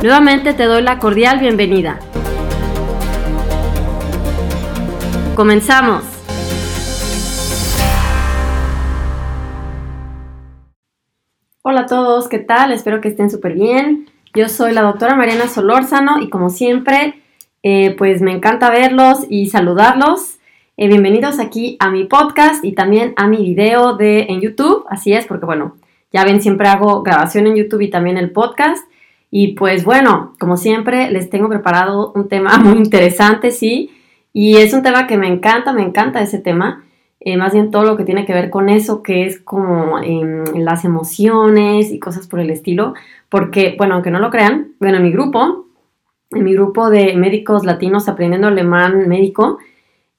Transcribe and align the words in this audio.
Nuevamente 0.00 0.54
te 0.54 0.62
doy 0.62 0.82
la 0.82 1.00
cordial 1.00 1.40
bienvenida. 1.40 1.98
Comenzamos. 5.34 6.04
Hola 11.62 11.80
a 11.80 11.86
todos, 11.86 12.28
¿qué 12.28 12.38
tal? 12.38 12.70
Espero 12.70 13.00
que 13.00 13.08
estén 13.08 13.28
súper 13.28 13.54
bien. 13.54 14.08
Yo 14.34 14.48
soy 14.48 14.72
la 14.72 14.82
doctora 14.82 15.16
Mariana 15.16 15.48
Solórzano 15.48 16.20
y 16.22 16.30
como 16.30 16.48
siempre, 16.48 17.20
eh, 17.64 17.96
pues 17.98 18.22
me 18.22 18.30
encanta 18.30 18.70
verlos 18.70 19.26
y 19.28 19.46
saludarlos. 19.46 20.38
Eh, 20.76 20.86
bienvenidos 20.86 21.40
aquí 21.40 21.76
a 21.80 21.90
mi 21.90 22.04
podcast 22.04 22.64
y 22.64 22.70
también 22.70 23.14
a 23.16 23.26
mi 23.26 23.38
video 23.38 23.96
de, 23.96 24.26
en 24.28 24.40
YouTube. 24.40 24.84
Así 24.88 25.12
es, 25.12 25.26
porque 25.26 25.44
bueno, 25.44 25.74
ya 26.12 26.22
ven, 26.22 26.40
siempre 26.40 26.68
hago 26.68 27.02
grabación 27.02 27.48
en 27.48 27.56
YouTube 27.56 27.80
y 27.80 27.90
también 27.90 28.16
el 28.16 28.30
podcast. 28.30 28.86
Y 29.30 29.54
pues 29.54 29.84
bueno, 29.84 30.34
como 30.38 30.56
siempre, 30.56 31.10
les 31.10 31.30
tengo 31.30 31.48
preparado 31.48 32.12
un 32.14 32.28
tema 32.28 32.58
muy 32.62 32.78
interesante, 32.78 33.50
sí, 33.50 33.90
y 34.32 34.56
es 34.56 34.72
un 34.72 34.82
tema 34.82 35.06
que 35.06 35.18
me 35.18 35.28
encanta, 35.28 35.72
me 35.72 35.82
encanta 35.82 36.22
ese 36.22 36.38
tema, 36.38 36.84
eh, 37.20 37.36
más 37.36 37.52
bien 37.52 37.70
todo 37.70 37.82
lo 37.84 37.96
que 37.96 38.04
tiene 38.04 38.24
que 38.24 38.32
ver 38.32 38.50
con 38.50 38.68
eso, 38.68 39.02
que 39.02 39.26
es 39.26 39.40
como 39.40 39.98
em, 39.98 40.44
las 40.56 40.84
emociones 40.84 41.90
y 41.90 41.98
cosas 41.98 42.26
por 42.28 42.40
el 42.40 42.50
estilo, 42.50 42.94
porque, 43.28 43.74
bueno, 43.76 43.94
aunque 43.94 44.10
no 44.10 44.20
lo 44.20 44.30
crean, 44.30 44.72
bueno, 44.80 44.98
en 44.98 45.02
mi 45.02 45.10
grupo, 45.10 45.66
en 46.30 46.44
mi 46.44 46.54
grupo 46.54 46.90
de 46.90 47.16
médicos 47.16 47.64
latinos 47.64 48.08
aprendiendo 48.08 48.48
alemán 48.48 49.08
médico, 49.08 49.58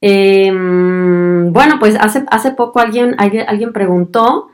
em, 0.01 1.51
bueno, 1.53 1.77
pues 1.79 1.95
hace, 1.99 2.25
hace 2.29 2.51
poco 2.51 2.79
alguien, 2.79 3.15
alguien, 3.17 3.45
alguien 3.47 3.73
preguntó, 3.73 4.49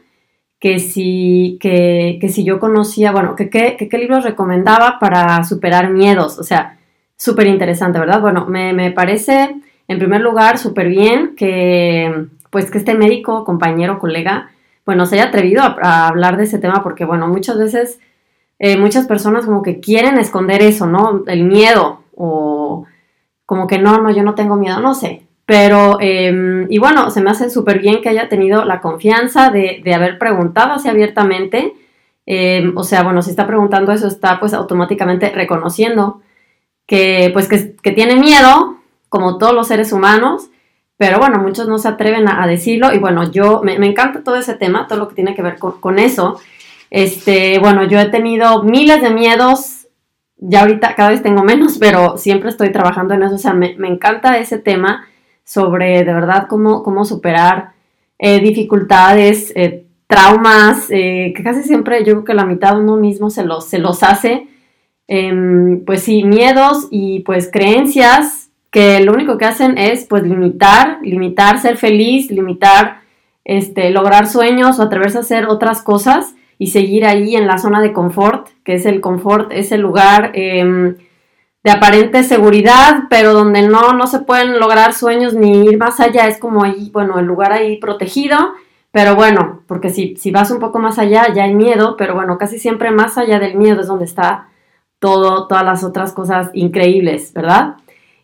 que 0.59 0.79
si, 0.79 1.57
que, 1.61 2.19
si 2.29 2.43
yo 2.43 2.59
conocía, 2.59 3.11
bueno, 3.11 3.35
que 3.35 3.49
qué 3.49 3.97
libros 3.97 4.23
recomendaba 4.23 4.97
para 4.99 5.43
superar 5.43 5.91
miedos. 5.91 6.39
O 6.39 6.43
sea, 6.43 6.77
súper 7.17 7.47
interesante, 7.47 7.99
¿verdad? 7.99 8.21
Bueno, 8.21 8.45
me, 8.45 8.91
parece, 8.91 9.55
en 9.87 9.99
primer 9.99 10.21
lugar, 10.21 10.57
súper 10.57 10.89
bien 10.89 11.35
que, 11.35 12.27
pues, 12.49 12.71
que 12.71 12.77
este 12.77 12.95
médico, 12.95 13.43
compañero, 13.45 13.99
colega, 13.99 14.51
bueno, 14.85 15.05
se 15.05 15.15
haya 15.15 15.29
atrevido 15.29 15.63
a, 15.63 16.07
hablar 16.07 16.37
de 16.37 16.43
ese 16.43 16.59
tema 16.59 16.83
porque, 16.83 17.05
bueno, 17.05 17.27
muchas 17.27 17.57
veces 17.57 17.99
eh, 18.59 18.77
muchas 18.77 19.07
personas 19.07 19.45
como 19.45 19.61
que 19.63 19.79
quieren 19.79 20.17
esconder 20.17 20.61
eso, 20.61 20.85
¿no? 20.87 21.23
El 21.27 21.43
miedo 21.43 22.03
o 22.15 22.85
como 23.45 23.67
que 23.67 23.79
no, 23.79 23.97
no, 24.01 24.11
yo 24.11 24.23
no 24.23 24.35
tengo 24.35 24.55
miedo, 24.55 24.79
no 24.79 24.93
sé. 24.93 25.24
Pero, 25.45 25.97
em, 26.01 26.65
y 26.71 26.79
bueno, 26.79 27.11
se 27.11 27.21
me 27.21 27.29
hace 27.29 27.49
súper 27.49 27.79
bien 27.79 28.01
que 28.01 28.09
haya 28.09 28.29
tenido 28.29 28.65
la 28.65 28.81
confianza 28.81 29.51
de, 29.51 29.81
haber 29.93 30.17
preguntado 30.17 30.73
así 30.73 30.89
abiertamente. 30.89 31.73
Em, 32.25 32.75
o 32.75 32.83
sea, 32.83 33.03
bueno, 33.03 33.21
si 33.21 33.29
está 33.29 33.45
preguntando 33.45 33.91
eso, 33.91 34.07
está 34.07 34.39
pues 34.39 34.53
automáticamente 34.53 35.29
reconociendo 35.29 36.21
que 36.87 37.29
pues 37.33 37.47
que, 37.47 37.91
tiene 37.91 38.15
miedo, 38.15 38.77
como 39.09 39.37
todos 39.37 39.53
los 39.53 39.67
seres 39.67 39.91
humanos, 39.93 40.49
pero 40.97 41.19
bueno, 41.19 41.39
muchos 41.39 41.67
no 41.67 41.77
se 41.79 41.89
atreven 41.89 42.27
a, 42.29 42.47
decirlo. 42.47 42.93
Y 42.93 42.99
bueno, 42.99 43.31
yo 43.31 43.61
me, 43.63 43.73
encanta 43.85 44.23
todo 44.23 44.37
ese 44.37 44.55
tema, 44.55 44.87
todo 44.87 44.99
lo 44.99 45.07
que 45.09 45.15
tiene 45.15 45.35
que 45.35 45.41
ver 45.43 45.57
con, 45.59 45.99
eso. 45.99 46.39
Este, 46.89 47.59
bueno, 47.59 47.83
yo 47.85 47.99
he 47.99 48.05
tenido 48.09 48.63
miles 48.63 49.01
de 49.01 49.09
miedos, 49.11 49.87
ya 50.37 50.61
ahorita 50.61 50.95
cada 50.95 51.09
vez 51.09 51.21
tengo 51.23 51.43
menos, 51.43 51.77
pero 51.79 52.17
siempre 52.17 52.49
estoy 52.49 52.71
trabajando 52.71 53.13
en 53.13 53.23
eso, 53.23 53.35
o 53.35 53.39
sea, 53.39 53.53
me, 53.53 53.75
me 53.77 53.87
encanta 53.87 54.37
ese 54.37 54.59
tema 54.59 55.07
sobre 55.45 56.03
de 56.03 56.13
verdad 56.13 56.47
cómo, 56.49 56.83
cómo 56.83 57.05
superar 57.05 57.71
eh, 58.19 58.41
dificultades, 58.41 59.53
eh, 59.55 59.85
traumas, 60.07 60.87
eh, 60.89 61.33
que 61.35 61.43
casi 61.43 61.63
siempre 61.63 61.99
yo 61.99 62.13
creo 62.13 62.23
que 62.25 62.33
la 62.33 62.45
mitad 62.45 62.79
uno 62.79 62.97
mismo 62.97 63.29
se 63.29 63.45
los, 63.45 63.65
se 63.65 63.79
los 63.79 64.03
hace. 64.03 64.47
Em, 65.07 65.85
pues 65.85 66.01
sí, 66.01 66.23
miedos 66.23 66.87
y 66.89 67.19
pues 67.21 67.49
creencias 67.51 68.49
que 68.71 68.99
lo 69.01 69.13
único 69.13 69.37
que 69.37 69.45
hacen 69.45 69.77
es 69.77 70.05
pues 70.05 70.23
limitar, 70.23 70.97
limitar 71.03 71.59
ser 71.59 71.77
feliz, 71.77 72.31
limitar 72.31 73.01
este, 73.45 73.91
lograr 73.91 74.27
sueños 74.27 74.79
o 74.79 74.83
atreverse 74.83 75.19
a 75.19 75.21
hacer 75.21 75.45
otras 75.45 75.81
cosas 75.83 76.35
y 76.57 76.67
seguir 76.67 77.05
ahí 77.05 77.35
en 77.35 77.47
la 77.47 77.59
zona 77.59 77.81
de 77.81 77.93
confort, 77.93 78.49
que 78.63 78.73
es 78.73 78.85
el 78.85 79.01
confort, 79.01 79.51
es 79.51 79.71
el 79.71 79.81
lugar 79.81 80.31
em, 80.33 80.95
de 81.65 81.71
aparente 81.71 82.23
seguridad, 82.23 83.05
pero 83.09 83.33
donde 83.33 83.63
no, 83.63 83.91
no 83.93 84.05
se 84.05 84.19
pueden 84.19 84.59
lograr 84.59 84.93
sueños 84.93 85.33
ni 85.33 85.65
ir 85.65 85.79
más 85.79 85.99
allá, 85.99 86.27
es 86.27 86.37
como 86.37 86.63
ahí, 86.63 86.91
bueno, 86.93 87.17
el 87.17 87.25
lugar 87.25 87.51
ahí 87.51 87.77
protegido, 87.77 88.37
pero 88.91 89.15
bueno, 89.15 89.63
porque 89.65 89.89
si, 89.89 90.15
si 90.15 90.29
vas 90.29 90.51
un 90.51 90.59
poco 90.59 90.77
más 90.77 90.99
allá 90.99 91.33
ya 91.33 91.45
hay 91.45 91.55
miedo, 91.55 91.95
pero 91.97 92.13
bueno, 92.13 92.37
casi 92.37 92.59
siempre 92.59 92.91
más 92.91 93.17
allá 93.17 93.39
del 93.39 93.55
miedo 93.55 93.81
es 93.81 93.87
donde 93.87 94.05
está 94.05 94.49
todo, 94.99 95.47
todas 95.47 95.65
las 95.65 95.83
otras 95.83 96.13
cosas 96.13 96.51
increíbles, 96.53 97.33
¿verdad? 97.33 97.77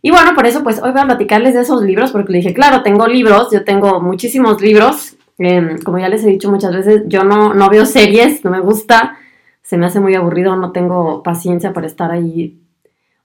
Y 0.03 0.11
bueno, 0.11 0.35
por 0.35 0.45
eso 0.45 0.61
pues 0.61 0.79
hoy 0.79 0.91
voy 0.91 1.01
a 1.01 1.05
platicarles 1.05 1.55
de 1.55 1.61
esos 1.61 1.81
libros, 1.81 2.11
porque 2.11 2.33
le 2.33 2.37
dije, 2.37 2.53
claro, 2.53 2.83
tengo 2.83 3.07
libros, 3.07 3.47
yo 3.51 3.63
tengo 3.63 3.99
muchísimos 4.01 4.61
libros, 4.61 5.17
em, 5.39 5.79
como 5.79 5.97
ya 5.97 6.09
les 6.09 6.23
he 6.23 6.27
dicho 6.27 6.51
muchas 6.51 6.75
veces, 6.75 7.05
yo 7.07 7.23
no, 7.23 7.55
no 7.55 7.69
veo 7.71 7.87
series, 7.87 8.45
no 8.45 8.51
me 8.51 8.59
gusta, 8.59 9.17
se 9.63 9.77
me 9.77 9.87
hace 9.87 9.99
muy 9.99 10.13
aburrido, 10.13 10.55
no 10.55 10.71
tengo 10.71 11.23
paciencia 11.23 11.73
para 11.73 11.87
estar 11.87 12.11
ahí 12.11 12.60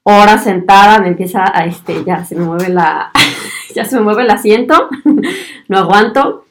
horas 0.09 0.44
sentada, 0.44 1.00
me 1.00 1.09
empieza 1.09 1.44
a, 1.53 1.67
este, 1.67 2.05
ya 2.05 2.25
se 2.25 2.37
me 2.37 2.44
mueve 2.44 2.69
la, 2.69 3.11
ya 3.75 3.84
se 3.84 3.97
me 3.97 4.03
mueve 4.03 4.22
el 4.22 4.31
asiento, 4.31 4.89
no 5.69 5.78
aguanto. 5.78 6.44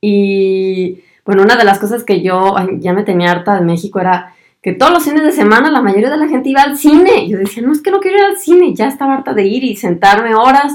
Y 0.00 1.00
bueno, 1.24 1.42
una 1.42 1.56
de 1.56 1.64
las 1.64 1.80
cosas 1.80 2.04
que 2.04 2.22
yo 2.22 2.54
ya 2.78 2.92
me 2.92 3.02
tenía 3.02 3.32
harta 3.32 3.56
de 3.56 3.62
México 3.62 3.98
era 3.98 4.32
que 4.62 4.74
todos 4.74 4.92
los 4.92 5.02
fines 5.02 5.24
de 5.24 5.32
semana 5.32 5.72
la 5.72 5.82
mayoría 5.82 6.08
de 6.08 6.18
la 6.18 6.28
gente 6.28 6.50
iba 6.50 6.62
al 6.62 6.76
cine. 6.76 7.28
Yo 7.28 7.38
decía, 7.38 7.64
no, 7.64 7.72
es 7.72 7.82
que 7.82 7.90
no 7.90 7.98
quiero 7.98 8.18
ir 8.18 8.24
al 8.24 8.38
cine, 8.38 8.72
ya 8.74 8.86
estaba 8.86 9.14
harta 9.14 9.34
de 9.34 9.44
ir 9.44 9.64
y 9.64 9.74
sentarme 9.74 10.36
horas. 10.36 10.72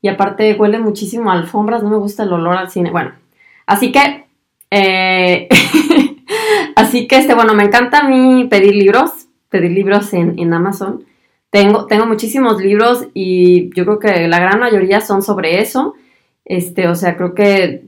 Y 0.00 0.08
aparte 0.08 0.54
huele 0.54 0.78
muchísimo 0.78 1.30
alfombras, 1.30 1.82
no 1.82 1.90
me 1.90 1.98
gusta 1.98 2.22
el 2.22 2.32
olor 2.32 2.56
al 2.56 2.70
cine. 2.70 2.90
Bueno, 2.90 3.12
así 3.66 3.92
que, 3.92 4.24
eh, 4.70 5.48
así 6.76 7.06
que, 7.06 7.18
este, 7.18 7.34
bueno, 7.34 7.52
me 7.52 7.64
encanta 7.64 7.98
a 7.98 8.08
mí 8.08 8.46
pedir 8.48 8.74
libros, 8.74 9.28
pedir 9.50 9.72
libros 9.72 10.14
en, 10.14 10.38
en 10.38 10.54
Amazon. 10.54 11.04
Tengo, 11.56 11.86
tengo 11.86 12.04
muchísimos 12.04 12.60
libros 12.60 13.06
y 13.14 13.74
yo 13.74 13.86
creo 13.86 13.98
que 13.98 14.28
la 14.28 14.38
gran 14.38 14.60
mayoría 14.60 15.00
son 15.00 15.22
sobre 15.22 15.62
eso. 15.62 15.94
Este, 16.44 16.86
o 16.86 16.94
sea, 16.94 17.16
creo 17.16 17.32
que, 17.32 17.86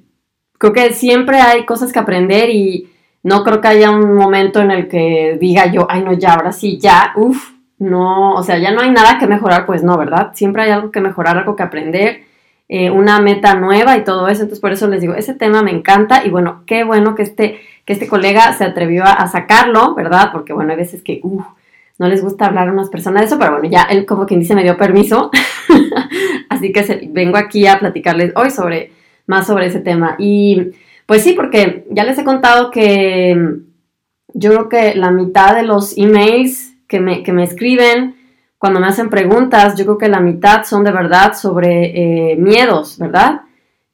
creo 0.57 0.73
que 0.73 0.95
siempre 0.95 1.39
hay 1.39 1.67
cosas 1.67 1.93
que 1.93 1.99
aprender 1.99 2.49
y 2.49 2.89
no 3.23 3.45
creo 3.45 3.61
que 3.61 3.69
haya 3.69 3.91
un 3.91 4.15
momento 4.15 4.63
en 4.63 4.71
el 4.71 4.89
que 4.89 5.37
diga 5.39 5.71
yo, 5.71 5.87
ay 5.91 6.03
no, 6.03 6.15
ya, 6.15 6.33
ahora 6.33 6.51
sí, 6.51 6.79
ya, 6.79 7.13
uff, 7.15 7.51
no, 7.79 8.37
o 8.37 8.43
sea, 8.43 8.57
ya 8.57 8.71
no 8.71 8.81
hay 8.81 8.91
nada 8.91 9.19
que 9.19 9.27
mejorar, 9.27 9.67
pues 9.67 9.83
no, 9.83 9.99
¿verdad? 9.99 10.31
Siempre 10.33 10.63
hay 10.63 10.71
algo 10.71 10.91
que 10.91 11.03
mejorar, 11.03 11.37
algo 11.37 11.55
que 11.55 11.63
aprender, 11.63 12.23
eh, 12.71 12.91
una 12.91 13.21
meta 13.21 13.53
nueva 13.55 13.99
y 13.99 14.03
todo 14.03 14.29
eso, 14.29 14.45
entonces 14.45 14.63
por 14.63 14.73
eso 14.73 14.89
les 14.89 15.03
digo, 15.03 15.13
ese 15.13 15.35
tema 15.35 15.63
me 15.63 15.73
encanta 15.73 16.25
y 16.25 16.31
bueno, 16.31 16.63
qué 16.67 16.85
bueno 16.85 17.15
que 17.15 17.23
este, 17.23 17.61
que 17.85 17.93
este 17.93 18.09
colega 18.09 18.51
se 18.55 18.65
atrevió 18.65 19.05
a, 19.05 19.29
sacarlo, 19.29 19.95
¿verdad? 19.95 20.31
Porque 20.33 20.55
bueno, 20.55 20.71
hay 20.71 20.79
veces 20.79 21.03
que, 21.03 21.21
uff, 21.23 21.45
no 21.99 22.09
les 22.09 22.23
gusta 22.23 22.47
hablar 22.47 22.69
a 22.69 22.73
unas 22.73 22.89
personas 22.89 23.23
de 23.23 23.27
eso, 23.27 23.39
pero 23.39 23.53
bueno, 23.53 23.69
ya 23.69 23.83
él 23.83 24.07
como 24.07 24.27
quien 24.27 24.41
dice 24.41 24.55
me 24.55 24.63
dio 24.63 24.77
permiso, 24.77 25.31
así 26.49 26.73
que 26.73 27.11
vengo 27.13 27.37
aquí 27.37 27.67
a 27.67 27.79
platicarles 27.79 28.33
hoy 28.37 28.51
sobre 28.51 28.93
más 29.27 29.47
sobre 29.47 29.67
ese 29.67 29.81
tema. 29.81 30.17
Y 30.19 30.73
pues 31.07 31.23
sí, 31.23 31.35
porque 31.35 31.87
ya 31.91 32.05
les 32.05 32.19
he 32.19 32.25
contado 32.25 32.71
que 32.71 33.35
mm, 33.35 33.69
yo 34.35 34.51
creo 34.51 34.69
que 34.69 34.95
la 34.95 35.11
mitad 35.11 35.55
de 35.55 35.63
los 35.63 35.97
emails 35.97 36.75
que 36.87 37.01
me, 37.01 37.23
que 37.23 37.33
me 37.33 37.45
escriben, 37.45 38.17
cuando 38.59 38.81
me 38.81 38.87
hacen 38.87 39.09
preguntas, 39.09 39.77
yo 39.77 39.85
creo 39.85 39.99
que 39.99 40.09
la 40.09 40.21
mitad 40.21 40.65
son 40.65 40.83
de 40.85 40.91
verdad 40.91 41.35
sobre 41.35 42.33
eh, 42.33 42.37
miedos, 42.37 42.99
¿verdad? 42.99 43.43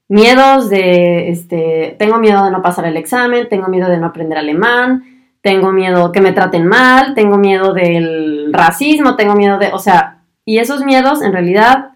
Miedos 0.09 0.71
de, 0.71 1.31
este, 1.31 1.97
tengo 1.99 2.19
miedo 2.19 2.45
de 2.45 2.51
no 2.51 2.63
pasar 2.63 2.87
el 2.87 2.97
examen, 2.97 3.49
tengo 3.49 3.69
miedo 3.69 3.89
de 3.89 3.99
no 3.99 4.07
aprender 4.07 4.39
alemán, 4.39 5.14
tengo 5.45 5.73
miedo 5.73 6.11
que 6.11 6.23
me 6.23 6.33
traten 6.33 6.67
mal, 6.67 7.13
tengo 7.13 7.37
miedo 7.37 7.75
del 7.75 8.51
racismo, 8.51 9.15
tengo 9.15 9.35
miedo 9.35 9.59
de, 9.59 9.75
o 9.75 9.79
sea, 9.79 10.23
y 10.47 10.57
esos 10.57 10.87
miedos 10.87 11.21
en 11.21 11.35
realidad 11.35 11.91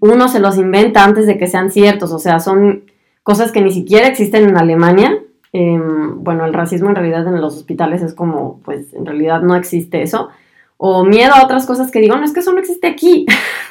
uno 0.00 0.26
se 0.26 0.40
los 0.40 0.58
inventa 0.58 1.04
antes 1.04 1.28
de 1.28 1.38
que 1.38 1.46
sean 1.46 1.70
ciertos, 1.70 2.10
o 2.10 2.18
sea, 2.18 2.40
son 2.40 2.82
cosas 3.22 3.52
que 3.52 3.60
ni 3.60 3.72
siquiera 3.72 4.08
existen 4.08 4.48
en 4.48 4.56
Alemania. 4.56 5.16
Em, 5.52 6.24
bueno, 6.24 6.44
el 6.46 6.52
racismo 6.52 6.88
en 6.88 6.96
realidad 6.96 7.24
en 7.28 7.40
los 7.40 7.54
hospitales 7.54 8.02
es 8.02 8.12
como, 8.12 8.58
pues 8.64 8.92
en 8.92 9.06
realidad 9.06 9.40
no 9.40 9.54
existe 9.54 10.02
eso. 10.02 10.30
O 10.76 11.04
miedo 11.04 11.32
a 11.32 11.44
otras 11.44 11.66
cosas 11.66 11.92
que 11.92 12.00
digo, 12.00 12.16
no, 12.16 12.24
es 12.24 12.32
que 12.32 12.40
eso 12.40 12.52
no 12.52 12.58
existe 12.58 12.88
aquí. 12.88 13.24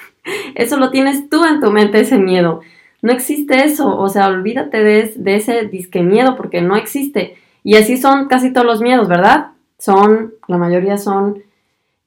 eso 0.56 0.78
lo 0.78 0.92
tienes 0.92 1.30
tú 1.30 1.44
en 1.44 1.60
tu 1.60 1.72
mente, 1.72 2.00
ese 2.00 2.18
miedo. 2.18 2.62
No 3.02 3.12
existe 3.12 3.66
eso, 3.66 3.98
o 3.98 4.08
sea, 4.08 4.30
olvídate 4.30 4.82
de, 4.82 5.14
de 5.18 5.36
ese 5.36 5.66
disque 5.66 6.04
miedo 6.04 6.38
porque 6.38 6.62
no 6.62 6.78
existe. 6.78 7.36
Y 7.64 7.76
así 7.76 7.98
son 7.98 8.28
casi 8.28 8.52
todos 8.52 8.68
los 8.68 8.82
miedos, 8.82 9.08
¿verdad? 9.08 9.52
Son, 9.78 10.34
la 10.48 10.58
mayoría 10.58 10.98
son 10.98 11.44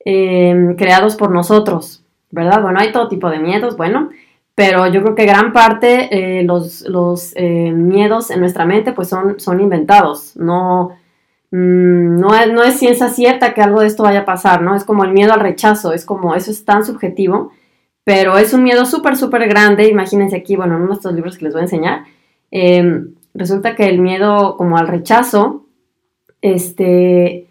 em, 0.04 0.76
creados 0.76 1.16
por 1.16 1.30
nosotros. 1.30 2.02
¿verdad? 2.30 2.62
Bueno, 2.62 2.80
hay 2.80 2.92
todo 2.92 3.08
tipo 3.08 3.30
de 3.30 3.38
miedos, 3.38 3.76
bueno, 3.76 4.10
pero 4.54 4.86
yo 4.86 5.02
creo 5.02 5.14
que 5.14 5.26
gran 5.26 5.52
parte 5.52 6.38
eh, 6.38 6.42
los, 6.42 6.82
los 6.82 7.32
eh, 7.36 7.72
miedos 7.72 8.30
en 8.30 8.40
nuestra 8.40 8.64
mente 8.64 8.92
pues 8.92 9.08
son, 9.08 9.38
son 9.38 9.60
inventados, 9.60 10.36
no, 10.36 10.90
mm, 11.50 12.20
no, 12.20 12.34
es, 12.34 12.52
no 12.52 12.62
es 12.62 12.78
ciencia 12.78 13.08
cierta 13.08 13.54
que 13.54 13.62
algo 13.62 13.80
de 13.80 13.86
esto 13.86 14.02
vaya 14.02 14.20
a 14.20 14.24
pasar, 14.24 14.62
¿no? 14.62 14.74
Es 14.74 14.84
como 14.84 15.04
el 15.04 15.12
miedo 15.12 15.32
al 15.32 15.40
rechazo, 15.40 15.92
es 15.92 16.04
como, 16.04 16.34
eso 16.34 16.50
es 16.50 16.64
tan 16.64 16.84
subjetivo, 16.84 17.52
pero 18.04 18.38
es 18.38 18.52
un 18.52 18.62
miedo 18.62 18.86
súper, 18.86 19.16
súper 19.16 19.48
grande, 19.48 19.88
imagínense 19.88 20.36
aquí, 20.36 20.56
bueno, 20.56 20.76
en 20.76 20.82
uno 20.82 20.92
de 20.92 20.96
estos 20.96 21.14
libros 21.14 21.38
que 21.38 21.44
les 21.44 21.54
voy 21.54 21.60
a 21.60 21.64
enseñar, 21.64 22.04
em, 22.50 23.14
resulta 23.36 23.74
que 23.74 23.88
el 23.88 24.00
miedo 24.00 24.56
como 24.56 24.78
al 24.78 24.88
rechazo, 24.88 25.66
este, 26.42 27.48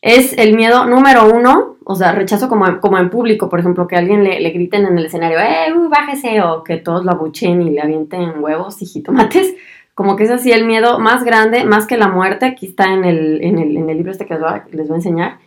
es 0.00 0.36
el 0.38 0.56
miedo 0.56 0.86
número 0.86 1.32
uno 1.32 1.72
o 1.84 1.94
sea, 1.94 2.12
rechazo 2.12 2.48
como, 2.48 2.80
como 2.80 2.98
en 2.98 3.10
público, 3.10 3.48
por 3.48 3.60
ejemplo, 3.60 3.86
que 3.86 3.96
alguien 3.96 4.24
le, 4.24 4.50
griten 4.50 4.86
en 4.86 4.98
el 4.98 5.06
escenario, 5.06 5.38
¡eh, 5.38 5.72
bájese! 5.90 6.40
O 6.42 6.62
que 6.62 6.76
todos 6.76 7.04
lo 7.04 7.12
abuchen 7.12 7.62
y 7.62 7.70
le 7.70 7.80
avienten 7.80 8.42
huevos 8.42 8.80
y 8.82 8.86
jitomates. 8.86 9.54
Como 9.94 10.16
que 10.16 10.24
es 10.24 10.30
así 10.30 10.50
el 10.52 10.64
miedo 10.64 10.98
más 10.98 11.22
grande, 11.22 11.64
más 11.64 11.86
que 11.86 11.98
la 11.98 12.08
muerte. 12.08 12.46
Aquí 12.46 12.66
está 12.66 12.94
en 12.94 13.04
el, 13.04 13.42
en 13.44 13.58
el, 13.58 13.76
en 13.76 13.90
el 13.90 13.96
libro 13.98 14.10
este 14.10 14.24
que 14.24 14.34
les 14.34 14.42
voy, 14.42 14.50
a, 14.50 14.66
les 14.70 14.88
voy, 14.88 14.94
a, 14.94 14.98
enseñar. 14.98 15.38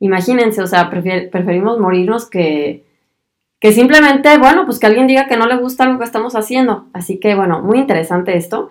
Imagínense, 0.00 0.60
o 0.60 0.66
sea, 0.66 0.90
preferimos 0.90 1.78
morirnos 1.78 2.28
que, 2.28 2.84
que 3.60 3.70
simplemente, 3.70 4.36
bueno, 4.38 4.66
pues 4.66 4.80
que 4.80 4.86
alguien 4.86 5.06
diga 5.06 5.28
que 5.28 5.36
no 5.36 5.46
le 5.46 5.56
gusta 5.56 5.84
algo 5.84 6.00
que 6.00 6.04
estamos 6.04 6.34
haciendo. 6.34 6.86
Así 6.92 7.20
que, 7.20 7.36
bueno, 7.36 7.62
muy 7.62 7.78
interesante 7.78 8.36
esto. 8.36 8.70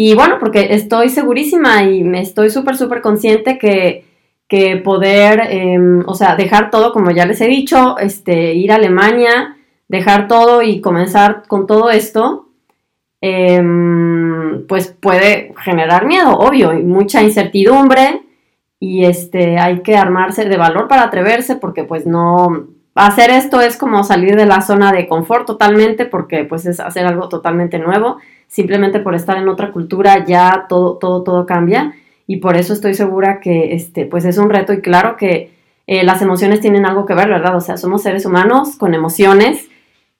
Y 0.00 0.14
bueno, 0.14 0.36
porque 0.38 0.74
estoy 0.74 1.08
segurísima 1.08 1.82
y 1.82 2.04
me 2.04 2.20
estoy 2.20 2.50
súper, 2.50 2.76
súper 2.76 3.00
consciente 3.00 3.58
que 3.58 4.04
que 4.48 4.78
poder, 4.78 5.40
em, 5.50 6.02
o 6.06 6.14
sea, 6.14 6.34
dejar 6.34 6.70
todo, 6.70 6.92
como 6.92 7.10
ya 7.10 7.26
les 7.26 7.40
he 7.42 7.46
dicho, 7.46 7.98
este, 7.98 8.54
ir 8.54 8.72
a 8.72 8.76
Alemania, 8.76 9.56
dejar 9.88 10.26
todo 10.26 10.62
y 10.62 10.80
comenzar 10.80 11.42
con 11.46 11.66
todo 11.66 11.90
esto, 11.90 12.48
em, 13.20 14.66
pues 14.66 14.88
puede 15.00 15.54
generar 15.64 16.06
miedo, 16.06 16.32
obvio, 16.38 16.72
y 16.72 16.82
mucha 16.82 17.22
incertidumbre, 17.22 18.22
y 18.80 19.04
este, 19.04 19.58
hay 19.58 19.82
que 19.82 19.96
armarse 19.96 20.46
de 20.46 20.56
valor 20.56 20.88
para 20.88 21.04
atreverse, 21.04 21.56
porque 21.56 21.84
pues 21.84 22.06
no, 22.06 22.68
hacer 22.98 23.30
esto 23.30 23.60
es 23.60 23.76
como 23.76 24.04
salir 24.04 24.36
de 24.36 24.46
la 24.46 24.60
zona 24.60 24.92
de 24.92 25.08
confort 25.08 25.46
totalmente, 25.46 26.04
porque 26.04 26.44
pues 26.44 26.66
es 26.66 26.80
hacer 26.80 27.06
algo 27.06 27.28
totalmente 27.28 27.78
nuevo, 27.78 28.18
simplemente 28.46 29.00
por 29.00 29.14
estar 29.14 29.36
en 29.36 29.48
otra 29.48 29.72
cultura 29.72 30.24
ya 30.24 30.66
todo, 30.68 30.98
todo, 30.98 31.22
todo 31.22 31.46
cambia 31.46 31.94
y 32.26 32.36
por 32.36 32.56
eso 32.56 32.72
estoy 32.74 32.94
segura 32.94 33.40
que 33.40 33.74
este, 33.74 34.04
pues 34.04 34.24
es 34.24 34.36
un 34.36 34.50
reto 34.50 34.72
y 34.72 34.80
claro 34.80 35.16
que 35.16 35.50
eh, 35.86 36.04
las 36.04 36.20
emociones 36.20 36.60
tienen 36.60 36.84
algo 36.84 37.06
que 37.06 37.14
ver, 37.14 37.28
¿verdad? 37.28 37.56
O 37.56 37.60
sea, 37.60 37.78
somos 37.78 38.02
seres 38.02 38.26
humanos 38.26 38.76
con 38.76 38.92
emociones 38.92 39.68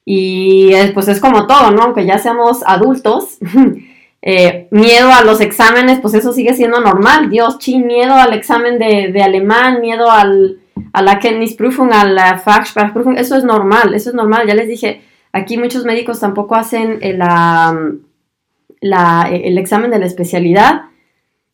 y 0.06 0.70
pues 0.94 1.06
es 1.08 1.20
como 1.20 1.46
todo, 1.46 1.70
¿no? 1.70 1.82
Aunque 1.82 2.06
ya 2.06 2.18
seamos 2.18 2.62
adultos, 2.64 3.36
eh, 4.22 4.68
miedo 4.70 5.12
a 5.12 5.22
los 5.22 5.42
exámenes, 5.42 6.00
pues 6.00 6.14
eso 6.14 6.32
sigue 6.32 6.54
siendo 6.54 6.80
normal. 6.80 7.28
Dios, 7.28 7.58
chin, 7.58 7.86
miedo 7.86 8.14
al 8.14 8.32
examen 8.32 8.78
de, 8.78 9.22
alemán, 9.22 9.82
miedo 9.82 10.10
al, 10.10 10.60
a 10.92 11.02
la 11.02 11.18
Kenntnisprüfung, 11.18 11.92
a 11.92 12.04
la 12.04 12.38
Fachsprachprüfung, 12.38 13.18
eso 13.18 13.36
es 13.36 13.44
normal, 13.44 13.94
eso 13.94 14.10
es 14.10 14.14
normal. 14.14 14.46
Ya 14.46 14.54
les 14.54 14.68
dije, 14.68 15.02
aquí 15.32 15.58
muchos 15.58 15.84
médicos 15.84 16.20
tampoco 16.20 16.54
hacen 16.54 16.98
el, 17.02 17.18
la, 17.18 19.28
el 19.30 19.58
examen 19.58 19.90
de 19.90 19.98
la 19.98 20.06
especialidad 20.06 20.82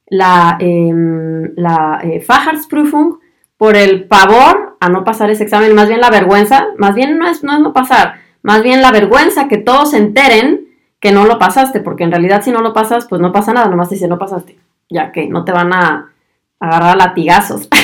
la, 0.06 0.56
eh, 0.60 0.92
la 1.56 2.00
eh, 2.02 2.25
por 3.56 3.76
el 3.76 4.04
pavor 4.04 4.76
a 4.81 4.88
no 4.88 5.04
pasar 5.04 5.31
ese 5.31 5.44
examen, 5.44 5.75
más 5.75 5.88
bien 5.88 6.00
la 6.00 6.10
vergüenza, 6.10 6.66
más 6.76 6.94
bien 6.94 7.19
no 7.19 7.28
es, 7.28 7.42
no 7.42 7.54
es 7.54 7.60
no 7.60 7.72
pasar, 7.72 8.16
más 8.42 8.62
bien 8.62 8.82
la 8.82 8.90
vergüenza 8.90 9.48
que 9.48 9.58
todos 9.58 9.92
se 9.92 9.98
enteren 9.98 10.66
que 11.00 11.12
no 11.12 11.25
lo 11.25 11.38
pasaste, 11.38 11.81
porque 11.81 12.04
en 12.04 12.10
realidad 12.10 12.42
si 12.42 12.50
no 12.50 12.60
lo 12.60 12.72
pasas, 12.72 13.06
pues 13.06 13.20
no 13.20 13.32
pasa 13.32 13.52
nada, 13.52 13.69
nomás 13.69 13.90
dice 13.90 14.08
no 14.08 14.19
pasaste, 14.19 14.58
ya 14.90 15.12
que 15.12 15.28
no 15.28 15.44
te 15.44 15.52
van 15.52 15.72
a 15.72 16.12
agarrar 16.60 16.96
latigazos. 16.96 17.69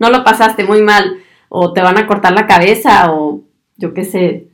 no 0.00 0.10
lo 0.10 0.24
pasaste 0.24 0.64
muy 0.64 0.82
mal, 0.82 1.18
o 1.48 1.72
te 1.72 1.82
van 1.82 1.98
a 1.98 2.06
cortar 2.06 2.32
la 2.32 2.46
cabeza, 2.46 3.12
o 3.12 3.40
yo 3.76 3.94
qué 3.94 4.04
sé, 4.04 4.46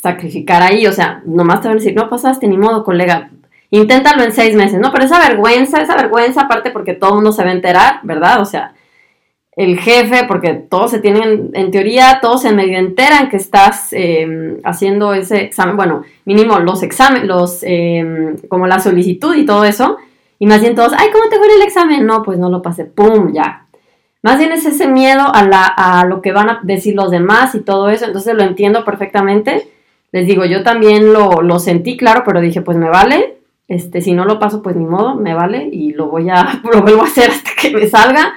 sacrificar 0.00 0.62
ahí, 0.62 0.86
o 0.86 0.92
sea, 0.92 1.22
nomás 1.26 1.60
te 1.60 1.68
van 1.68 1.76
a 1.76 1.80
decir, 1.80 1.94
no 1.94 2.08
pasaste, 2.08 2.46
ni 2.46 2.56
modo, 2.56 2.84
colega, 2.84 3.30
inténtalo 3.70 4.22
en 4.22 4.32
seis 4.32 4.54
meses, 4.54 4.80
¿no? 4.80 4.92
Pero 4.92 5.04
esa 5.04 5.18
vergüenza, 5.18 5.80
esa 5.80 5.96
vergüenza, 5.96 6.42
aparte 6.42 6.70
porque 6.70 6.94
todo 6.94 7.10
el 7.10 7.16
mundo 7.16 7.32
se 7.32 7.44
va 7.44 7.50
a 7.50 7.54
enterar, 7.54 8.00
¿verdad? 8.02 8.40
O 8.40 8.44
sea, 8.44 8.74
el 9.54 9.78
jefe, 9.78 10.24
porque 10.26 10.54
todos 10.54 10.90
se 10.90 10.98
tienen, 10.98 11.50
en 11.52 11.70
teoría, 11.70 12.20
todos 12.22 12.42
se 12.42 12.52
medio 12.52 12.78
enteran 12.78 13.28
que 13.28 13.36
estás 13.36 13.92
em, 13.92 14.56
haciendo 14.64 15.12
ese 15.12 15.42
examen, 15.42 15.76
bueno, 15.76 16.02
mínimo 16.24 16.58
los 16.58 16.82
exámenes, 16.82 17.28
los, 17.28 17.62
em, 17.62 18.36
como 18.48 18.66
la 18.66 18.78
solicitud 18.78 19.34
y 19.34 19.44
todo 19.44 19.64
eso, 19.64 19.98
y 20.38 20.46
más 20.46 20.60
bien 20.60 20.74
todos, 20.74 20.92
ay, 20.96 21.08
¿cómo 21.12 21.28
te 21.28 21.36
fue 21.36 21.46
el 21.54 21.62
examen? 21.62 22.06
No, 22.06 22.22
pues 22.22 22.38
no 22.38 22.48
lo 22.48 22.62
pasé, 22.62 22.84
¡pum! 22.86 23.32
Ya. 23.32 23.66
Más 24.22 24.38
bien 24.38 24.52
es 24.52 24.64
ese 24.64 24.86
miedo 24.86 25.22
a, 25.34 25.42
la, 25.44 26.06
lo 26.08 26.22
que 26.22 26.32
van 26.32 26.48
a 26.48 26.60
decir 26.62 26.94
los 26.94 27.10
demás 27.10 27.54
y 27.56 27.60
todo 27.60 27.90
eso, 27.90 28.06
entonces 28.06 28.34
lo 28.34 28.44
entiendo 28.44 28.84
perfectamente. 28.84 29.68
Les 30.12 30.26
digo, 30.26 30.44
yo 30.44 30.62
también 30.62 31.12
lo, 31.12 31.58
sentí, 31.58 31.96
claro, 31.96 32.22
pero 32.24 32.40
dije, 32.40 32.60
pues 32.62 32.76
me 32.76 32.88
vale, 32.88 33.38
este, 33.66 34.00
si 34.00 34.12
no 34.12 34.24
lo 34.24 34.38
paso, 34.38 34.62
pues 34.62 34.76
ni 34.76 34.84
modo, 34.84 35.16
me 35.16 35.34
vale 35.34 35.68
y 35.72 35.92
lo 35.92 36.06
voy 36.06 36.30
a, 36.30 36.60
lo 36.72 36.82
vuelvo 36.82 37.02
a 37.02 37.06
hacer 37.06 37.30
hasta 37.30 37.50
que 37.60 37.70
me 37.70 37.88
salga. 37.88 38.34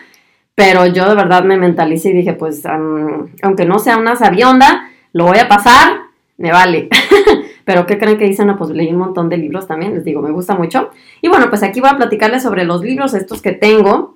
Pero 0.56 0.88
yo 0.88 1.08
de 1.08 1.16
verdad 1.16 1.44
me 1.44 1.58
mentalicé 1.58 2.10
y 2.10 2.14
dije, 2.14 2.34
pues, 2.34 2.64
aunque 2.66 3.66
no 3.66 3.78
sea 3.78 3.98
una 3.98 4.16
sabionda, 4.16 4.90
lo 5.12 5.26
voy 5.26 5.38
a 5.38 5.50
pasar, 5.50 5.98
me 6.38 6.52
vale. 6.52 6.90
Pero 7.66 7.86
¿qué 7.86 7.98
creen 7.98 8.18
que 8.18 8.26
dicen? 8.26 8.56
Pues 8.58 8.70
leí 8.70 8.92
un 8.92 9.00
montón 9.00 9.28
de 9.28 9.38
libros 9.38 9.68
también, 9.68 9.94
les 9.94 10.06
digo, 10.06 10.22
me 10.22 10.32
gusta 10.32 10.56
mucho. 10.56 10.92
Y 11.22 11.28
bueno, 11.28 11.50
pues 11.50 11.62
aquí 11.62 11.82
voy 11.82 11.90
a 11.90 11.98
platicarles 11.98 12.44
sobre 12.44 12.64
los 12.64 12.82
libros 12.82 13.14
estos 13.14 13.42
que 13.42 13.52
tengo, 13.52 14.16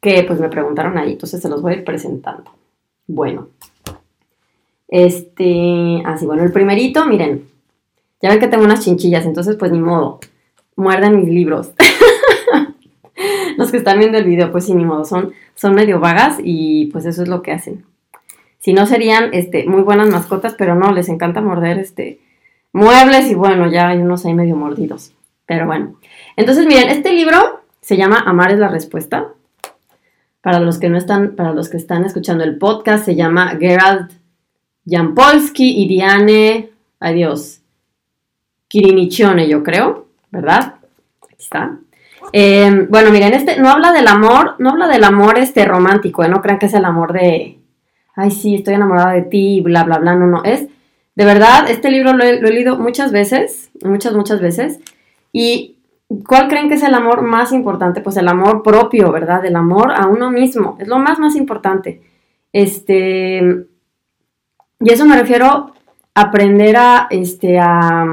que 0.00 0.22
pues 0.24 0.40
me 0.40 0.48
preguntaron 0.48 0.96
ahí, 0.98 1.12
entonces 1.12 1.40
se 1.40 1.48
los 1.48 1.62
voy 1.62 1.72
a 1.72 1.76
ir 1.76 1.84
presentando. 1.84 2.50
Bueno, 3.06 3.48
este, 4.88 6.02
así, 6.04 6.26
bueno, 6.26 6.42
el 6.42 6.52
primerito, 6.52 7.06
miren, 7.06 7.48
ya 8.20 8.30
ven 8.30 8.40
que 8.40 8.48
tengo 8.48 8.64
unas 8.64 8.84
chinchillas, 8.84 9.24
entonces 9.24 9.56
pues 9.56 9.72
ni 9.72 9.80
modo 9.80 10.20
muerden 10.76 11.16
mis 11.16 11.28
libros. 11.28 11.72
Los 13.56 13.70
que 13.70 13.76
están 13.76 13.98
viendo 13.98 14.18
el 14.18 14.24
video, 14.24 14.50
pues 14.50 14.64
sí, 14.64 14.74
ni 14.74 14.84
modo, 14.84 15.04
son, 15.04 15.32
son 15.54 15.74
medio 15.74 16.00
vagas 16.00 16.38
y 16.42 16.86
pues 16.86 17.04
eso 17.04 17.22
es 17.22 17.28
lo 17.28 17.42
que 17.42 17.52
hacen. 17.52 17.84
Si 18.58 18.72
no 18.72 18.86
serían 18.86 19.30
este, 19.32 19.66
muy 19.66 19.82
buenas 19.82 20.08
mascotas, 20.08 20.54
pero 20.56 20.74
no, 20.74 20.92
les 20.92 21.08
encanta 21.08 21.40
morder 21.40 21.78
este, 21.78 22.20
muebles 22.72 23.30
y 23.30 23.34
bueno, 23.34 23.70
ya 23.70 23.88
hay 23.88 23.98
unos 23.98 24.24
ahí 24.24 24.34
medio 24.34 24.56
mordidos. 24.56 25.12
Pero 25.46 25.66
bueno. 25.66 25.96
Entonces, 26.36 26.66
miren, 26.66 26.88
este 26.88 27.12
libro 27.12 27.60
se 27.80 27.96
llama 27.96 28.22
Amar 28.24 28.52
es 28.52 28.58
la 28.58 28.68
respuesta. 28.68 29.28
Para 30.42 30.60
los 30.60 30.78
que 30.78 30.88
no 30.88 30.96
están, 30.96 31.36
para 31.36 31.52
los 31.52 31.68
que 31.68 31.76
están 31.76 32.04
escuchando 32.04 32.44
el 32.44 32.58
podcast, 32.58 33.04
se 33.04 33.14
llama 33.14 33.56
Gerald 33.58 34.10
Jampolsky 34.86 35.82
y 35.82 35.88
Diane, 35.88 36.70
adiós, 36.98 37.60
Kirinichone, 38.68 39.48
yo 39.48 39.62
creo. 39.62 40.10
¿verdad? 40.30 40.74
Aquí 41.22 41.36
está. 41.38 41.78
Em, 42.32 42.88
bueno, 42.88 43.10
miren, 43.10 43.34
este 43.34 43.58
no 43.58 43.70
habla 43.70 43.92
del 43.92 44.06
amor, 44.06 44.54
no 44.58 44.70
habla 44.70 44.86
del 44.86 45.04
amor 45.04 45.38
este 45.38 45.64
romántico, 45.64 46.22
¿eh? 46.22 46.28
no 46.28 46.40
crean 46.40 46.58
que 46.58 46.66
es 46.66 46.74
el 46.74 46.84
amor 46.84 47.12
de, 47.12 47.58
ay, 48.14 48.30
sí, 48.30 48.54
estoy 48.54 48.74
enamorada 48.74 49.12
de 49.12 49.22
ti, 49.22 49.60
bla, 49.60 49.82
bla, 49.84 49.98
bla, 49.98 50.14
no, 50.14 50.26
no, 50.26 50.44
es, 50.44 50.68
de 51.16 51.24
verdad, 51.24 51.68
este 51.68 51.90
libro 51.90 52.12
lo 52.12 52.22
he, 52.22 52.40
leído 52.40 52.78
muchas 52.78 53.10
veces, 53.10 53.70
muchas, 53.82 54.12
muchas 54.14 54.40
veces, 54.40 54.80
y 55.32 55.78
¿cuál 56.26 56.48
creen 56.48 56.68
que 56.68 56.74
es 56.74 56.82
el 56.82 56.94
amor 56.94 57.22
más 57.22 57.52
importante? 57.52 58.00
Pues 58.00 58.16
el 58.16 58.28
amor 58.28 58.62
propio, 58.62 59.12
¿verdad? 59.12 59.44
El 59.44 59.56
amor 59.56 59.92
a 59.92 60.06
uno 60.06 60.30
mismo, 60.30 60.76
es 60.78 60.88
lo 60.88 60.98
más, 60.98 61.18
más 61.18 61.36
importante. 61.36 62.02
Este, 62.52 63.38
y 64.80 64.90
eso 64.90 65.06
me 65.06 65.16
refiero 65.16 65.72
a 66.14 66.20
aprender 66.20 66.76
a, 66.76 67.06
este, 67.10 67.58
a, 67.58 68.04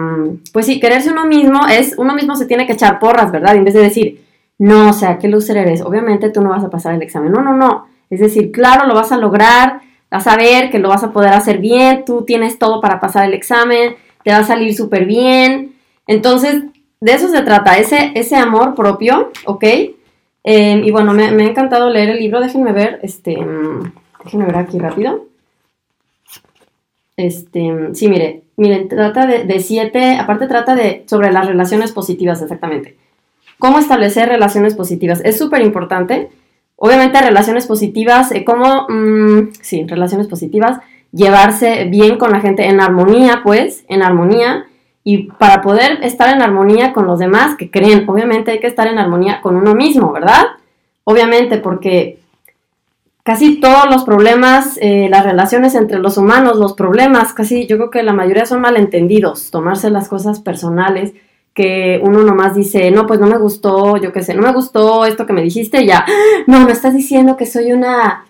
pues 0.53 0.67
sí, 0.67 0.79
quererse 0.79 1.11
uno 1.11 1.25
mismo 1.25 1.67
es, 1.67 1.95
uno 1.97 2.13
mismo 2.13 2.35
se 2.35 2.45
tiene 2.45 2.67
que 2.67 2.73
echar 2.73 2.99
porras, 2.99 3.31
¿verdad? 3.31 3.55
En 3.55 3.63
vez 3.63 3.73
de 3.73 3.81
decir, 3.81 4.23
no, 4.59 4.89
o 4.89 4.93
sea, 4.93 5.17
¿qué 5.17 5.27
loser 5.27 5.57
eres? 5.57 5.81
Obviamente 5.81 6.29
tú 6.29 6.41
no 6.41 6.49
vas 6.49 6.63
a 6.63 6.69
pasar 6.69 6.93
el 6.93 7.01
examen. 7.01 7.31
No, 7.31 7.41
no, 7.41 7.55
no. 7.55 7.87
Es 8.09 8.19
decir, 8.19 8.51
claro, 8.51 8.87
lo 8.87 8.93
vas 8.93 9.11
a 9.11 9.17
lograr, 9.17 9.81
vas 10.09 10.27
a 10.27 10.37
ver 10.37 10.69
que 10.69 10.79
lo 10.79 10.89
vas 10.89 11.03
a 11.03 11.11
poder 11.11 11.33
hacer 11.33 11.57
bien, 11.57 12.05
tú 12.05 12.23
tienes 12.23 12.59
todo 12.59 12.79
para 12.79 12.99
pasar 12.99 13.25
el 13.25 13.33
examen, 13.33 13.95
te 14.23 14.31
va 14.31 14.37
a 14.37 14.43
salir 14.43 14.75
súper 14.75 15.05
bien. 15.05 15.73
Entonces, 16.05 16.63
de 16.99 17.13
eso 17.13 17.29
se 17.29 17.41
trata, 17.41 17.77
ese, 17.77 18.11
ese 18.15 18.35
amor 18.35 18.75
propio, 18.75 19.31
¿ok? 19.45 19.63
Em, 20.43 20.83
y 20.83 20.91
bueno, 20.91 21.13
me, 21.13 21.25
ha 21.25 21.29
encantado 21.29 21.89
leer 21.89 22.09
el 22.09 22.19
libro, 22.19 22.39
déjenme 22.39 22.71
ver, 22.71 22.99
este, 23.03 23.37
mm, 23.37 23.91
déjenme 24.23 24.45
ver 24.45 24.57
aquí 24.57 24.79
rápido. 24.79 25.25
Este, 27.15 27.89
sí, 27.93 28.07
mire, 28.07 28.43
miren, 28.55 28.87
trata 28.87 29.25
de, 29.25 29.43
de 29.43 29.59
siete, 29.59 30.17
aparte 30.17 30.47
trata 30.47 30.75
de, 30.75 31.03
sobre 31.07 31.31
las 31.31 31.47
relaciones 31.47 31.91
positivas, 31.91 32.41
exactamente. 32.41 32.95
Cómo 33.59 33.79
establecer 33.79 34.29
relaciones 34.29 34.75
positivas. 34.75 35.21
Es 35.25 35.37
súper 35.37 35.61
importante. 35.61 36.29
Obviamente, 36.75 37.19
relaciones 37.19 37.65
positivas, 37.65 38.31
eh, 38.31 38.45
cómo, 38.45 38.87
mm, 38.87 39.53
sí, 39.61 39.85
relaciones 39.87 40.27
positivas, 40.27 40.79
llevarse 41.11 41.85
bien 41.85 42.17
con 42.17 42.31
la 42.31 42.39
gente 42.39 42.65
en 42.65 42.79
armonía, 42.79 43.41
pues, 43.43 43.83
en 43.87 44.03
armonía 44.03 44.67
y 45.09 45.19
para 45.19 45.61
poder 45.61 45.99
estar 46.03 46.35
en 46.35 46.41
armonía 46.41 46.91
con 46.91 47.07
los 47.07 47.17
demás 47.17 47.55
que 47.55 47.71
creen, 47.71 48.03
obviamente 48.09 48.51
hay 48.51 48.59
que 48.59 48.67
estar 48.67 48.87
en 48.87 48.99
armonía 48.99 49.39
con 49.39 49.55
uno 49.55 49.73
mismo, 49.73 50.11
¿verdad? 50.11 50.47
Obviamente 51.05 51.59
porque 51.59 52.19
casi 53.23 53.61
todos 53.61 53.85
los 53.89 54.03
problemas, 54.03 54.77
eh, 54.81 55.07
las 55.09 55.23
relaciones 55.23 55.75
entre 55.75 55.99
los 55.99 56.17
humanos, 56.17 56.57
los 56.57 56.73
problemas, 56.73 57.31
casi 57.31 57.67
yo 57.67 57.77
creo 57.77 57.89
que 57.89 58.03
la 58.03 58.11
mayoría 58.11 58.45
son 58.45 58.59
malentendidos, 58.59 59.49
tomarse 59.49 59.89
las 59.89 60.09
cosas 60.09 60.41
personales, 60.41 61.13
que 61.53 62.01
uno 62.03 62.23
nomás 62.23 62.53
dice, 62.53 62.91
no, 62.91 63.07
pues 63.07 63.21
no 63.21 63.27
me 63.27 63.37
gustó, 63.37 63.95
yo 63.95 64.11
qué 64.11 64.23
sé, 64.23 64.33
no 64.33 64.41
me 64.41 64.51
gustó 64.51 65.05
esto 65.05 65.25
que 65.25 65.31
me 65.31 65.41
dijiste, 65.41 65.85
ya, 65.85 66.05
no, 66.47 66.65
me 66.65 66.73
estás 66.73 66.93
diciendo 66.93 67.37
que 67.37 67.45
soy 67.45 67.71
una 67.71 68.26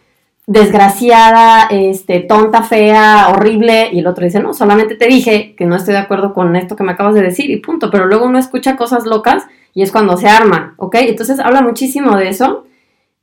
desgraciada, 0.47 1.67
este, 1.69 2.21
tonta, 2.21 2.63
fea, 2.63 3.27
horrible, 3.29 3.89
y 3.91 3.99
el 3.99 4.07
otro 4.07 4.23
dice, 4.23 4.39
no, 4.39 4.53
solamente 4.53 4.95
te 4.95 5.07
dije 5.07 5.53
que 5.57 5.65
no 5.65 5.75
estoy 5.75 5.93
de 5.93 5.99
acuerdo 5.99 6.33
con 6.33 6.55
esto 6.55 6.77
que 6.77 6.85
me 6.85 6.93
acabas 6.93 7.13
de 7.15 7.21
decir 7.21 7.51
y 7.51 7.57
punto, 7.57 7.91
pero 7.91 8.07
luego 8.07 8.25
uno 8.25 8.39
escucha 8.39 8.77
cosas 8.77 9.05
locas 9.05 9.45
y 9.73 9.83
es 9.83 9.91
cuando 9.91 10.15
se 10.15 10.29
arma, 10.29 10.73
¿ok? 10.77 10.95
Entonces 11.01 11.41
habla 11.41 11.61
muchísimo 11.61 12.15
de 12.15 12.29
eso 12.29 12.65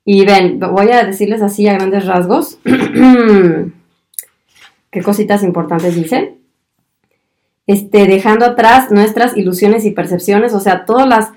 y 0.05 0.27
ven, 0.27 0.61
voy 0.61 0.91
a 0.91 1.03
decirles 1.03 1.41
así 1.41 1.67
a 1.67 1.73
grandes 1.73 2.05
rasgos 2.05 2.59
qué 4.91 5.03
cositas 5.03 5.43
importantes 5.43 5.97
dice. 5.97 6.37
Este, 7.67 8.07
dejando 8.07 8.45
atrás 8.45 8.91
nuestras 8.91 9.35
ilusiones 9.35 9.87
y 9.87 9.93
percepciones, 9.93 10.53
o 10.53 10.61
sea, 10.61 10.85
todas 10.85 11.09
las... 11.09 11.33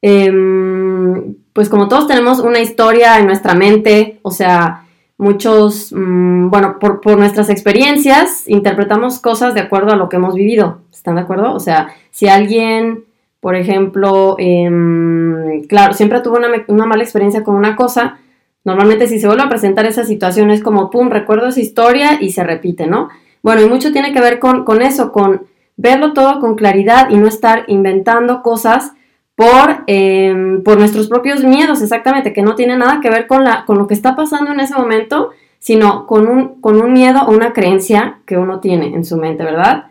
Em, 0.00 1.34
pues 1.52 1.68
como 1.68 1.88
todos 1.88 2.06
tenemos 2.06 2.38
una 2.38 2.60
historia 2.60 3.18
en 3.18 3.26
nuestra 3.26 3.54
mente, 3.54 4.18
o 4.22 4.30
sea, 4.30 4.85
muchos, 5.18 5.92
mm, 5.92 6.50
bueno, 6.50 6.78
por, 6.78 7.16
nuestras 7.16 7.48
experiencias 7.48 8.48
interpretamos 8.48 9.18
cosas 9.18 9.54
de 9.54 9.60
acuerdo 9.60 9.92
a 9.92 9.96
lo 9.96 10.08
que 10.08 10.16
hemos 10.16 10.34
vivido. 10.34 10.78
¿Están 10.92 11.16
de 11.16 11.22
acuerdo? 11.22 11.54
O 11.54 11.60
sea, 11.60 11.88
si 12.10 12.28
alguien, 12.28 13.04
por 13.40 13.54
ejemplo, 13.54 14.36
em, 14.38 15.62
claro, 15.66 15.94
siempre 15.94 16.20
tuvo 16.20 16.38
una, 16.68 16.86
mala 16.86 17.02
experiencia 17.02 17.44
con 17.44 17.54
una 17.54 17.76
cosa, 17.76 18.18
normalmente 18.64 19.06
si 19.06 19.20
se 19.20 19.26
vuelve 19.26 19.44
a 19.44 19.48
presentar 19.48 19.86
esa 19.86 20.04
situación 20.04 20.50
es 20.50 20.62
como, 20.62 20.90
pum, 20.90 21.08
recuerdo 21.10 21.48
esa 21.48 21.60
historia 21.60 22.18
y 22.20 22.32
se 22.32 22.44
repite, 22.44 22.86
¿no? 22.86 23.08
Bueno, 23.42 23.62
y 23.62 23.68
mucho 23.68 23.92
tiene 23.92 24.12
que 24.12 24.20
ver 24.20 24.38
con, 24.38 24.64
con 24.64 24.82
eso, 24.82 25.12
con 25.12 25.42
verlo 25.76 26.12
todo 26.14 26.40
con 26.40 26.56
claridad 26.56 27.10
y 27.10 27.16
no 27.16 27.28
estar 27.28 27.64
inventando 27.68 28.42
cosas 28.42 28.92
por, 29.36 29.84
em, 29.86 30.62
por 30.62 30.78
nuestros 30.78 31.08
propios 31.08 31.44
miedos, 31.44 31.82
exactamente, 31.82 32.32
que 32.32 32.42
no 32.42 32.56
tiene 32.56 32.76
nada 32.76 33.00
que 33.00 33.10
ver 33.10 33.26
con, 33.26 33.44
la, 33.44 33.64
con 33.66 33.78
lo 33.78 33.86
que 33.86 33.94
está 33.94 34.16
pasando 34.16 34.50
en 34.50 34.60
ese 34.60 34.74
momento, 34.74 35.30
sino 35.58 36.06
con 36.06 36.26
un, 36.26 36.60
con 36.60 36.80
un 36.80 36.92
miedo 36.92 37.20
o 37.26 37.32
una 37.32 37.52
creencia 37.52 38.20
que 38.26 38.38
uno 38.38 38.60
tiene 38.60 38.94
en 38.94 39.04
su 39.04 39.18
mente, 39.18 39.44
¿verdad? 39.44 39.86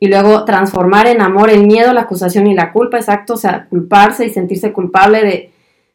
Y 0.00 0.08
luego 0.08 0.44
transformar 0.44 1.06
en 1.06 1.20
amor 1.20 1.50
el 1.50 1.66
miedo, 1.66 1.92
la 1.92 2.02
acusación 2.02 2.46
y 2.46 2.54
la 2.54 2.72
culpa, 2.72 2.96
exacto, 2.96 3.34
o 3.34 3.36
sea, 3.36 3.66
culparse 3.68 4.24
y 4.26 4.30
sentirse 4.30 4.72
culpable 4.72 5.22
de, 5.22 5.50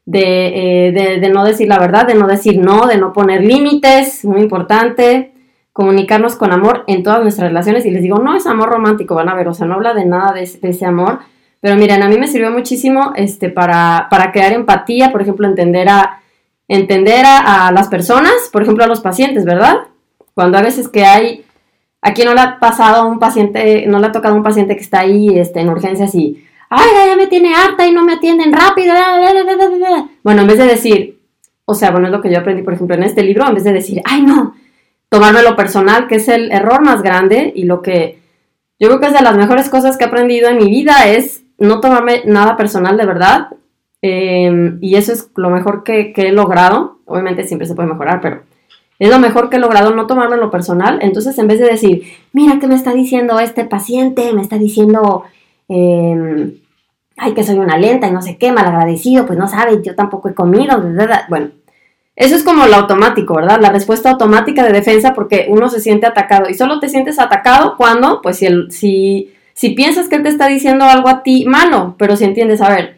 de, 0.05 0.88
eh, 0.88 1.19
de 1.19 1.29
no 1.29 1.43
decir 1.43 1.67
la 1.67 1.79
verdad, 1.79 2.05
de 2.05 2.15
no 2.15 2.27
decir 2.27 2.60
no, 2.60 2.86
de 2.86 2.98
no 2.98 3.12
poner 3.12 3.43
límites, 3.43 4.24
muy 4.24 4.39
importante, 4.39 5.31
comunicarnos 5.74 6.36
con 6.36 6.51
amor 6.51 6.84
en 6.88 7.01
todas 7.03 7.22
nuestras 7.22 7.50
relaciones. 7.50 7.86
Y 7.86 7.91
les 7.91 8.03
digo, 8.03 8.19
no 8.19 8.36
es 8.36 8.46
amor 8.46 8.69
romántico, 8.69 9.15
van 9.15 9.29
a 9.29 9.36
ver, 9.36 9.48
o 9.48 9.53
sea, 9.53 9.67
no 9.67 9.75
habla 9.75 9.93
de 9.93 10.05
nada 10.05 10.31
de, 10.34 10.41
de 10.62 10.69
ese 10.69 10.86
amor, 10.86 11.19
pero 11.59 11.75
miren, 11.75 12.03
a 12.03 12.09
mí 12.09 12.17
me 12.17 12.27
sirvió 12.27 12.51
muchísimo 12.51 13.13
este, 13.15 13.49
para, 13.49 14.07
para 14.09 14.31
crear 14.31 14.53
empatía, 14.53 15.11
por 15.11 15.21
ejemplo, 15.21 15.47
entender 15.47 15.89
a, 15.89 16.21
entender 16.67 17.25
a, 17.25 17.71
las 17.71 17.87
personas, 17.87 18.33
por 18.51 18.61
ejemplo, 18.61 18.83
a 18.83 18.87
los 18.87 19.01
pacientes, 19.01 19.45
¿verdad? 19.45 19.77
Cuando 20.33 20.57
a 20.57 20.61
veces 20.61 20.87
que 20.87 21.05
hay, 21.05 21.45
aquí 22.01 22.23
no 22.23 22.33
le 22.33 22.41
ha 22.41 22.59
pasado 22.59 23.03
a 23.03 23.05
un 23.05 23.19
paciente, 23.19 23.85
no 23.87 23.99
le 23.99 24.07
ha 24.07 24.11
tocado 24.11 24.35
a 24.35 24.37
un 24.37 24.43
paciente 24.43 24.75
que 24.75 24.83
está 24.83 24.99
ahí 24.99 25.29
este, 25.37 25.61
en 25.61 25.69
urgencias 25.69 26.13
y, 26.13 26.43
ay, 26.69 26.89
ya 27.07 27.15
me 27.15 27.27
tiene 27.27 27.55
harta 27.55 27.87
y 27.87 27.91
no 27.91 28.03
me 28.03 28.13
atienden 28.13 28.53
rápido. 28.53 28.93
Bueno, 30.23 30.41
en 30.41 30.47
vez 30.47 30.57
de 30.57 30.65
decir, 30.65 31.19
o 31.65 31.73
sea, 31.73 31.91
bueno, 31.91 32.07
es 32.07 32.11
lo 32.11 32.21
que 32.21 32.31
yo 32.31 32.39
aprendí, 32.39 32.63
por 32.63 32.73
ejemplo, 32.73 32.95
en 32.95 33.03
este 33.03 33.23
libro, 33.23 33.47
en 33.47 33.55
vez 33.55 33.63
de 33.63 33.73
decir, 33.73 34.01
ay, 34.05 34.21
no, 34.21 34.55
tomármelo 35.09 35.55
personal, 35.55 36.07
que 36.07 36.15
es 36.15 36.27
el 36.27 36.51
error 36.51 36.81
más 36.83 37.01
grande 37.01 37.51
y 37.55 37.63
lo 37.63 37.81
que 37.81 38.19
yo 38.79 38.89
creo 38.89 38.99
que 38.99 39.07
es 39.07 39.13
de 39.13 39.21
las 39.21 39.35
mejores 39.35 39.69
cosas 39.69 39.97
que 39.97 40.03
he 40.03 40.07
aprendido 40.07 40.49
en 40.49 40.57
mi 40.57 40.69
vida 40.69 41.07
es 41.07 41.43
no 41.57 41.79
tomarme 41.79 42.23
nada 42.25 42.57
personal 42.57 42.97
de 42.97 43.05
verdad. 43.05 43.47
Em, 44.01 44.77
y 44.81 44.95
eso 44.95 45.11
es 45.11 45.31
lo 45.35 45.49
mejor 45.49 45.83
que, 45.83 46.13
he 46.15 46.31
logrado. 46.31 46.99
Obviamente 47.05 47.47
siempre 47.47 47.67
se 47.67 47.75
puede 47.75 47.89
mejorar, 47.89 48.21
pero 48.21 48.41
es 48.99 49.09
lo 49.09 49.19
mejor 49.19 49.49
que 49.49 49.57
he 49.57 49.59
logrado 49.59 49.91
no 49.95 50.07
tomarme 50.07 50.37
lo 50.37 50.51
personal. 50.51 50.99
Entonces, 51.01 51.37
en 51.37 51.47
vez 51.47 51.59
de 51.59 51.67
decir, 51.67 52.03
mira 52.33 52.59
qué 52.59 52.67
me 52.67 52.75
está 52.75 52.93
diciendo 52.93 53.39
este 53.39 53.65
paciente, 53.65 54.33
me 54.33 54.41
está 54.41 54.57
diciendo, 54.57 55.23
em, 55.67 56.55
ay, 57.17 57.33
que 57.33 57.43
soy 57.43 57.57
una 57.57 57.77
lenta 57.77 58.07
y 58.07 58.11
no 58.11 58.21
sé 58.21 58.37
qué, 58.37 58.51
malagradecido, 58.51 59.25
pues 59.25 59.39
no 59.39 59.47
sabe, 59.47 59.81
yo 59.83 59.95
tampoco 59.95 60.29
he 60.29 60.33
comido. 60.33 60.81
Bueno, 61.29 61.49
eso 62.15 62.35
es 62.35 62.43
como 62.43 62.65
lo 62.65 62.75
automático, 62.75 63.35
¿verdad? 63.35 63.59
La 63.61 63.71
respuesta 63.71 64.11
automática 64.11 64.63
de 64.63 64.73
defensa 64.73 65.13
porque 65.13 65.47
uno 65.49 65.69
se 65.69 65.79
siente 65.79 66.07
atacado. 66.07 66.49
Y 66.49 66.55
solo 66.55 66.79
te 66.79 66.89
sientes 66.89 67.19
atacado 67.19 67.75
cuando, 67.77 68.21
pues, 68.21 68.37
si, 68.37 68.45
el, 68.47 68.71
si 68.71 69.33
si 69.57 69.71
piensas 69.71 70.07
que 70.07 70.17
él 70.17 70.21
te 70.21 70.29
está 70.29 70.47
diciendo 70.47 70.85
algo 70.85 71.09
a 71.09 71.23
ti 71.23 71.43
malo, 71.47 71.95
pero 71.97 72.15
si 72.15 72.25
entiendes, 72.25 72.61
a 72.61 72.69
ver, 72.69 72.97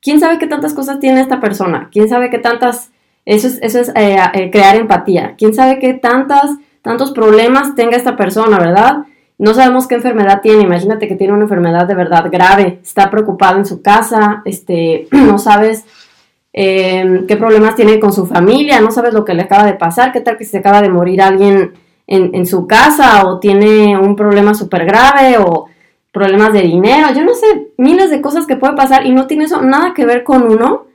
¿quién 0.00 0.20
sabe 0.20 0.38
qué 0.38 0.46
tantas 0.46 0.72
cosas 0.72 1.00
tiene 1.00 1.20
esta 1.20 1.40
persona? 1.40 1.88
¿Quién 1.90 2.08
sabe 2.08 2.30
qué 2.30 2.38
tantas... 2.38 2.92
Eso 3.24 3.48
es, 3.48 3.58
eso 3.60 3.80
es 3.80 3.88
eh, 3.96 4.16
eh, 4.34 4.50
crear 4.52 4.76
empatía. 4.76 5.34
¿Quién 5.36 5.52
sabe 5.52 5.80
qué 5.80 5.94
tantas, 5.94 6.52
tantos 6.80 7.10
problemas 7.10 7.74
tenga 7.74 7.96
esta 7.96 8.16
persona, 8.16 8.56
verdad? 8.56 8.98
No 9.36 9.52
sabemos 9.52 9.88
qué 9.88 9.96
enfermedad 9.96 10.42
tiene. 10.42 10.62
Imagínate 10.62 11.08
que 11.08 11.16
tiene 11.16 11.32
una 11.32 11.42
enfermedad 11.42 11.88
de 11.88 11.96
verdad 11.96 12.30
grave. 12.30 12.78
Está 12.84 13.10
preocupado 13.10 13.58
en 13.58 13.66
su 13.66 13.82
casa. 13.82 14.42
Este, 14.44 15.08
no 15.10 15.40
sabes 15.40 15.86
em, 16.52 17.26
qué 17.26 17.36
problemas 17.36 17.74
tiene 17.74 17.98
con 17.98 18.12
su 18.12 18.26
familia. 18.26 18.80
No 18.80 18.92
sabes 18.92 19.12
lo 19.12 19.24
que 19.24 19.34
le 19.34 19.42
acaba 19.42 19.64
de 19.64 19.74
pasar. 19.74 20.12
¿Qué 20.12 20.20
tal 20.20 20.38
que 20.38 20.44
se 20.44 20.58
acaba 20.58 20.82
de 20.82 20.88
morir 20.88 21.20
alguien 21.20 21.72
en, 22.06 22.32
en 22.32 22.46
su 22.46 22.68
casa? 22.68 23.26
O 23.26 23.40
tiene 23.40 23.98
un 23.98 24.14
problema 24.14 24.54
súper 24.54 24.84
grave. 24.84 25.38
O 25.38 25.66
problemas 26.16 26.54
de 26.54 26.62
dinero, 26.62 27.08
yo 27.14 27.22
no 27.22 27.34
sé, 27.34 27.68
miles 27.76 28.08
de 28.08 28.22
cosas 28.22 28.46
que 28.46 28.56
puede 28.56 28.74
pasar 28.74 29.04
y 29.04 29.12
no 29.12 29.26
tiene 29.26 29.44
eso 29.44 29.60
nada 29.60 29.92
que 29.92 30.06
ver 30.06 30.24
con 30.24 30.50
uno, 30.50 30.86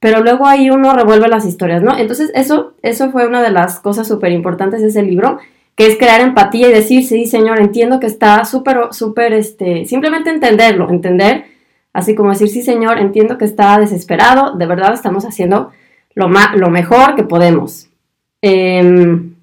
pero 0.00 0.20
luego 0.20 0.48
ahí 0.48 0.68
uno 0.68 0.92
revuelve 0.92 1.28
las 1.28 1.46
historias, 1.46 1.80
¿no? 1.80 1.96
Entonces 1.96 2.32
eso, 2.34 2.74
eso 2.82 3.12
fue 3.12 3.28
una 3.28 3.40
de 3.40 3.52
las 3.52 3.78
cosas 3.78 4.08
súper 4.08 4.32
importantes 4.32 4.82
de 4.82 4.88
ese 4.88 5.04
libro, 5.04 5.38
que 5.76 5.86
es 5.86 5.96
crear 5.96 6.20
empatía 6.20 6.68
y 6.68 6.72
decir, 6.72 7.06
sí, 7.06 7.26
señor, 7.26 7.60
entiendo 7.60 8.00
que 8.00 8.08
está 8.08 8.44
súper, 8.44 8.88
súper, 8.90 9.32
este, 9.32 9.86
simplemente 9.86 10.30
entenderlo, 10.30 10.90
entender, 10.90 11.44
así 11.92 12.16
como 12.16 12.30
decir, 12.30 12.48
sí, 12.48 12.60
señor, 12.60 12.98
entiendo 12.98 13.38
que 13.38 13.44
está 13.44 13.78
desesperado, 13.78 14.56
de 14.56 14.66
verdad 14.66 14.92
estamos 14.92 15.24
haciendo 15.24 15.70
lo, 16.16 16.28
lo 16.56 16.70
mejor 16.70 17.14
que 17.14 17.22
podemos. 17.22 17.88
Em, 18.42 19.36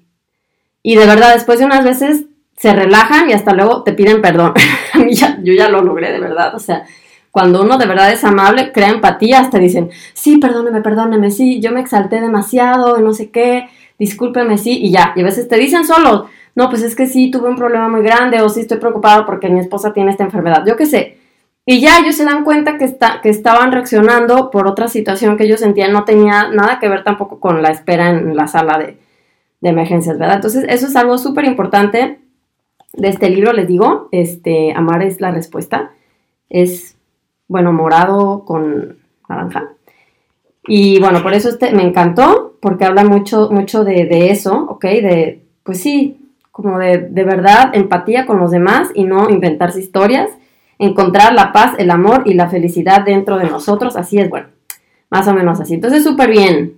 y 0.82 0.96
de 0.96 1.06
verdad, 1.06 1.32
después 1.32 1.58
de 1.58 1.64
unas 1.64 1.84
veces 1.84 2.26
se 2.62 2.72
relajan 2.72 3.28
y 3.28 3.32
hasta 3.32 3.54
luego 3.54 3.82
te 3.82 3.92
piden 3.92 4.22
perdón. 4.22 4.54
A 4.94 4.98
mí 4.98 5.14
ya, 5.14 5.36
yo 5.42 5.52
ya 5.52 5.68
lo 5.68 5.82
logré 5.82 6.12
de 6.12 6.20
verdad, 6.20 6.54
o 6.54 6.60
sea, 6.60 6.84
cuando 7.32 7.60
uno 7.62 7.76
de 7.76 7.86
verdad 7.86 8.12
es 8.12 8.22
amable, 8.22 8.70
crea 8.70 8.90
empatía, 8.90 9.40
hasta 9.40 9.58
dicen, 9.58 9.90
sí, 10.12 10.38
perdóneme, 10.38 10.80
perdóneme, 10.80 11.32
sí, 11.32 11.60
yo 11.60 11.72
me 11.72 11.80
exalté 11.80 12.20
demasiado, 12.20 12.98
no 12.98 13.14
sé 13.14 13.32
qué, 13.32 13.68
discúlpeme, 13.98 14.58
sí, 14.58 14.78
y 14.80 14.92
ya, 14.92 15.12
y 15.16 15.22
a 15.22 15.24
veces 15.24 15.48
te 15.48 15.56
dicen 15.56 15.84
solo, 15.84 16.28
no, 16.54 16.70
pues 16.70 16.82
es 16.82 16.94
que 16.94 17.08
sí, 17.08 17.32
tuve 17.32 17.48
un 17.48 17.56
problema 17.56 17.88
muy 17.88 18.02
grande, 18.02 18.40
o 18.42 18.48
sí 18.48 18.60
estoy 18.60 18.78
preocupado 18.78 19.26
porque 19.26 19.48
mi 19.48 19.58
esposa 19.58 19.92
tiene 19.92 20.12
esta 20.12 20.22
enfermedad, 20.22 20.62
yo 20.64 20.76
qué 20.76 20.86
sé. 20.86 21.18
Y 21.66 21.80
ya 21.80 21.98
ellos 21.98 22.14
se 22.14 22.24
dan 22.24 22.44
cuenta 22.44 22.78
que, 22.78 22.84
está, 22.84 23.20
que 23.22 23.30
estaban 23.30 23.72
reaccionando 23.72 24.50
por 24.50 24.68
otra 24.68 24.86
situación 24.86 25.36
que 25.36 25.44
ellos 25.44 25.58
sentían 25.58 25.92
no 25.92 26.04
tenía 26.04 26.48
nada 26.48 26.78
que 26.78 26.88
ver 26.88 27.02
tampoco 27.02 27.40
con 27.40 27.60
la 27.60 27.70
espera 27.70 28.10
en 28.10 28.36
la 28.36 28.46
sala 28.46 28.78
de, 28.78 28.98
de 29.60 29.68
emergencias, 29.68 30.16
¿verdad? 30.16 30.36
Entonces, 30.36 30.64
eso 30.68 30.86
es 30.86 30.94
algo 30.94 31.18
súper 31.18 31.44
importante 31.44 32.21
de 32.92 33.08
este 33.08 33.30
libro, 33.30 33.52
les 33.52 33.66
digo, 33.66 34.08
este, 34.12 34.72
amar 34.74 35.02
es 35.02 35.20
la 35.20 35.30
respuesta. 35.30 35.92
Es, 36.50 36.96
bueno, 37.48 37.72
morado 37.72 38.44
con 38.44 38.98
naranja. 39.28 39.72
Y 40.66 41.00
bueno, 41.00 41.22
por 41.22 41.34
eso 41.34 41.48
este 41.48 41.72
me 41.72 41.82
encantó, 41.82 42.56
porque 42.60 42.84
habla 42.84 43.04
mucho, 43.04 43.50
mucho 43.50 43.84
de, 43.84 44.30
eso, 44.30 44.66
¿ok? 44.68 44.84
De, 44.84 45.42
pues 45.62 45.80
sí, 45.80 46.18
como 46.50 46.78
de, 46.78 46.98
de 46.98 47.24
verdad 47.24 47.70
empatía 47.74 48.26
con 48.26 48.38
los 48.38 48.50
demás 48.50 48.90
y 48.94 49.04
no 49.04 49.28
inventarse 49.30 49.80
historias, 49.80 50.30
encontrar 50.78 51.32
la 51.32 51.52
paz, 51.52 51.74
el 51.78 51.90
amor 51.90 52.22
y 52.26 52.34
la 52.34 52.48
felicidad 52.48 53.04
dentro 53.04 53.38
de 53.38 53.44
nosotros, 53.44 53.96
así 53.96 54.18
es, 54.18 54.28
bueno, 54.28 54.48
más 55.10 55.26
o 55.26 55.34
menos 55.34 55.60
así. 55.60 55.74
Entonces, 55.74 56.04
súper 56.04 56.30
bien, 56.30 56.74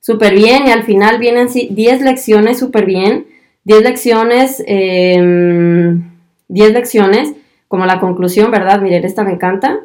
súper 0.00 0.34
bien 0.34 0.66
y 0.66 0.70
al 0.70 0.84
final 0.84 1.18
vienen 1.18 1.48
10 1.48 2.02
lecciones, 2.02 2.58
súper 2.58 2.84
bien, 2.84 3.26
10 3.68 3.82
lecciones, 3.82 4.64
10 4.66 4.66
em, 5.18 6.10
lecciones, 6.48 7.34
como 7.68 7.84
la 7.84 8.00
conclusión, 8.00 8.50
¿verdad? 8.50 8.80
Miren, 8.80 9.04
esta 9.04 9.24
me 9.24 9.32
encanta, 9.32 9.80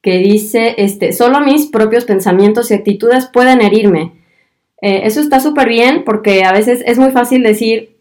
que 0.00 0.18
dice, 0.18 0.76
este, 0.78 1.12
solo 1.12 1.40
mis 1.40 1.66
propios 1.66 2.04
pensamientos 2.04 2.70
y 2.70 2.74
actitudes 2.74 3.26
pueden 3.26 3.60
herirme. 3.60 4.12
Eh, 4.80 5.00
eso 5.02 5.20
está 5.20 5.40
súper 5.40 5.68
bien 5.68 6.04
porque 6.04 6.44
a 6.44 6.52
veces 6.52 6.84
es 6.86 6.96
muy 7.00 7.10
fácil 7.10 7.42
decir, 7.42 7.96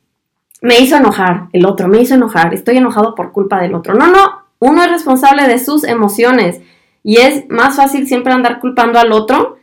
me 0.61 0.79
hizo 0.79 0.95
enojar 0.95 1.47
el 1.51 1.65
otro, 1.65 1.87
me 1.87 1.99
hizo 1.99 2.13
enojar, 2.13 2.53
estoy 2.53 2.77
enojado 2.77 3.15
por 3.15 3.31
culpa 3.31 3.59
del 3.59 3.73
otro. 3.73 3.95
No, 3.95 4.05
no, 4.05 4.43
uno 4.59 4.83
es 4.83 4.91
responsable 4.91 5.47
de 5.47 5.57
sus 5.57 5.83
emociones 5.83 6.61
y 7.03 7.17
es 7.17 7.49
más 7.49 7.75
fácil 7.75 8.07
siempre 8.07 8.33
andar 8.33 8.59
culpando 8.59 8.99
al 8.99 9.11
otro. 9.11 9.56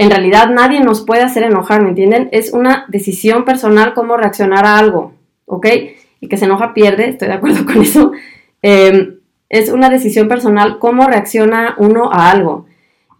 En 0.00 0.08
realidad 0.08 0.48
nadie 0.48 0.80
nos 0.80 1.02
puede 1.02 1.20
hacer 1.20 1.42
enojar, 1.42 1.82
¿me 1.82 1.90
entienden? 1.90 2.30
Es 2.32 2.54
una 2.54 2.86
decisión 2.88 3.44
personal 3.44 3.92
cómo 3.92 4.16
reaccionar 4.16 4.64
a 4.64 4.78
algo, 4.78 5.12
¿ok? 5.44 5.66
Y 6.20 6.28
que 6.28 6.38
se 6.38 6.46
enoja 6.46 6.72
pierde, 6.72 7.10
estoy 7.10 7.28
de 7.28 7.34
acuerdo 7.34 7.66
con 7.70 7.82
eso. 7.82 8.12
Em, 8.62 9.16
es 9.50 9.68
una 9.68 9.90
decisión 9.90 10.26
personal 10.26 10.78
cómo 10.78 11.06
reacciona 11.06 11.74
uno 11.76 12.10
a 12.10 12.30
algo. 12.30 12.64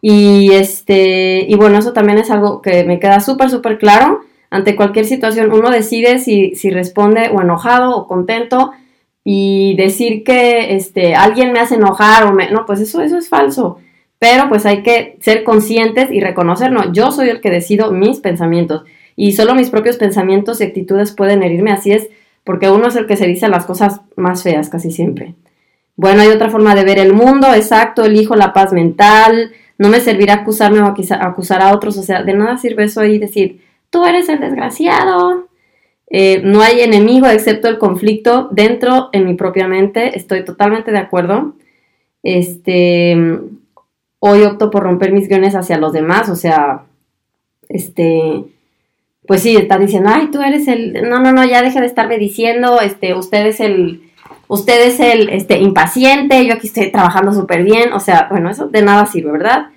Y 0.01 0.53
este, 0.55 1.45
y 1.47 1.55
bueno, 1.57 1.79
eso 1.79 1.93
también 1.93 2.17
es 2.17 2.31
algo 2.31 2.63
que 2.63 2.85
me 2.85 2.99
queda 2.99 3.21
súper, 3.21 3.51
súper 3.51 3.77
claro 3.77 4.23
ante 4.49 4.75
cualquier 4.75 5.05
situación 5.05 5.53
uno 5.53 5.69
decide 5.69 6.19
si, 6.19 6.55
responde 6.71 7.29
o 7.29 7.43
enojado 7.43 7.95
o 7.95 8.07
contento 8.07 8.73
y 9.23 9.77
decir 9.77 10.25
que 10.25 10.75
este, 10.77 11.15
alguien 11.15 11.53
me 11.53 11.61
hace 11.61 11.75
enojar 11.75 12.25
o 12.25 12.33
me... 12.33 12.51
No, 12.51 12.65
pues 12.65 12.81
eso, 12.81 13.03
eso 13.03 13.19
es 13.19 13.29
falso. 13.29 13.79
Pero 14.21 14.49
pues 14.49 14.67
hay 14.67 14.83
que 14.83 15.17
ser 15.21 15.45
conscientes 15.45 16.13
y 16.13 16.21
reconocer, 16.21 16.71
no, 16.71 16.93
yo 16.93 17.11
soy 17.11 17.31
el 17.31 17.41
que 17.41 17.51
decido 17.51 17.91
mis 17.91 18.21
pensamientos 18.21 18.85
y 19.17 19.33
solo 19.33 19.55
mis 19.55 19.71
propios 19.71 19.97
pensamientos 19.97 20.61
y 20.61 20.65
actitudes 20.65 21.13
pueden 21.13 21.43
herirme, 21.43 21.73
así 21.73 21.91
es, 21.91 22.09
porque 22.45 22.71
uno 22.71 22.89
es 22.89 22.97
el 22.97 23.07
que 23.07 23.17
se 23.17 23.27
dice 23.27 23.49
las 23.49 23.65
cosas 23.65 24.03
más 24.17 24.43
feas 24.43 24.69
casi 24.69 24.91
siempre. 24.91 25.35
Bueno, 25.97 26.21
hay 26.21 26.29
otra 26.29 26.51
forma 26.51 26.75
de 26.75 26.85
ver 26.85 26.99
el 26.99 27.15
mundo, 27.15 27.53
exacto, 27.55 28.05
elijo 28.05 28.37
la 28.37 28.53
paz 28.53 28.73
mental, 28.75 29.53
no 29.79 29.89
me 29.89 30.01
servirá 30.01 30.35
acusarme 30.35 30.81
o 30.81 30.85
acusar 30.85 31.63
a 31.63 31.75
otros, 31.75 31.97
o 31.97 32.03
sea, 32.03 32.23
de 32.23 32.35
nada 32.35 32.59
sirve 32.59 32.85
eso 32.85 33.01
ahí 33.01 33.19
decir, 33.19 33.63
tú 33.89 34.05
eres 34.05 34.29
el 34.29 34.39
desgraciado. 34.39 35.49
Eh, 36.13 36.43
no 36.45 36.61
hay 36.61 36.81
enemigo 36.81 37.29
excepto 37.29 37.69
el 37.69 37.79
conflicto 37.79 38.49
dentro 38.51 39.11
en 39.13 39.25
mi 39.25 39.35
propia 39.35 39.69
mente. 39.69 40.19
Estoy 40.19 40.45
totalmente 40.45 40.91
de 40.91 40.99
acuerdo. 40.99 41.55
Este, 42.23 43.17
hoy 44.21 44.45
opto 44.45 44.71
por 44.71 44.85
romper 44.85 45.13
mis 45.13 45.29
guiones 45.29 45.55
hacia 45.55 45.79
los 45.79 45.93
demás, 45.93 46.29
o 46.29 46.37
sea, 46.37 46.85
este, 47.69 48.45
pues 49.27 49.43
sí, 49.43 49.57
está 49.57 49.79
diciendo, 49.79 50.11
ay, 50.13 50.31
tú 50.31 50.41
eres 50.41 50.69
el, 50.69 51.09
no, 51.09 51.19
no, 51.19 51.33
no, 51.33 51.45
ya 51.45 51.63
deja 51.63 51.81
de 51.81 51.87
estarme 51.87 52.19
diciendo, 52.19 52.81
este, 52.81 53.15
usted 53.15 53.47
es 53.47 53.61
el, 53.61 54.03
usted 54.47 54.87
es 54.87 55.01
el, 55.01 55.29
este, 55.31 55.59
impaciente, 55.59 56.47
yo 56.47 56.55
aquí 56.55 56.69
estoy 56.69 56.93
trabajando 56.93 57.33
súper 57.33 57.65
bien, 57.65 57.93
o 57.93 58.01
sea, 58.01 58.29
bueno, 58.31 58.51
eso 58.51 58.69
de 58.69 58.83
nada 58.83 59.07
sirve, 59.07 59.33
¿verdad? 59.33 59.71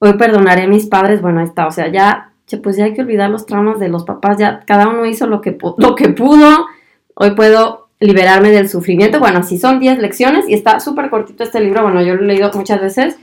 Hoy 0.00 0.14
perdonaré 0.14 0.62
a 0.64 0.68
mis 0.68 0.86
padres, 0.86 1.22
bueno, 1.22 1.40
ahí 1.40 1.46
está, 1.46 1.66
o 1.66 1.70
sea, 1.70 1.88
ya 1.88 2.30
pues 2.58 2.76
ya 2.76 2.84
hay 2.84 2.94
que 2.94 3.02
olvidar 3.02 3.30
los 3.30 3.46
traumas 3.46 3.78
de 3.78 3.88
los 3.88 4.04
papás, 4.04 4.38
ya 4.38 4.60
cada 4.66 4.88
uno 4.88 5.06
hizo 5.06 5.26
lo 5.26 5.40
que, 5.40 5.56
lo 5.76 5.94
que 5.94 6.08
pudo, 6.08 6.66
hoy 7.14 7.32
puedo 7.32 7.88
liberarme 8.00 8.50
del 8.50 8.68
sufrimiento. 8.68 9.20
Bueno, 9.20 9.42
si 9.42 9.58
son 9.58 9.78
10 9.78 9.98
lecciones 9.98 10.48
y 10.48 10.54
está 10.54 10.80
súper 10.80 11.10
cortito 11.10 11.44
este 11.44 11.60
libro, 11.60 11.82
bueno, 11.82 12.02
yo 12.02 12.14
lo 12.14 12.22
he 12.22 12.26
leído 12.26 12.50
muchas 12.54 12.80
veces, 12.80 13.18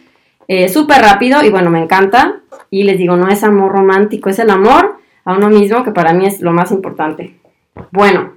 eh, 0.47 0.69
súper 0.69 1.01
rápido 1.01 1.43
y 1.43 1.49
bueno, 1.49 1.69
me 1.69 1.81
encanta. 1.81 2.41
Y 2.69 2.83
les 2.83 2.97
digo, 2.97 3.15
no 3.15 3.29
es 3.29 3.43
amor 3.43 3.71
romántico, 3.71 4.29
es 4.29 4.39
el 4.39 4.49
amor 4.49 4.97
a 5.25 5.33
uno 5.33 5.49
mismo 5.49 5.83
que 5.83 5.91
para 5.91 6.13
mí 6.13 6.25
es 6.25 6.41
lo 6.41 6.51
más 6.51 6.71
importante. 6.71 7.35
Bueno, 7.91 8.33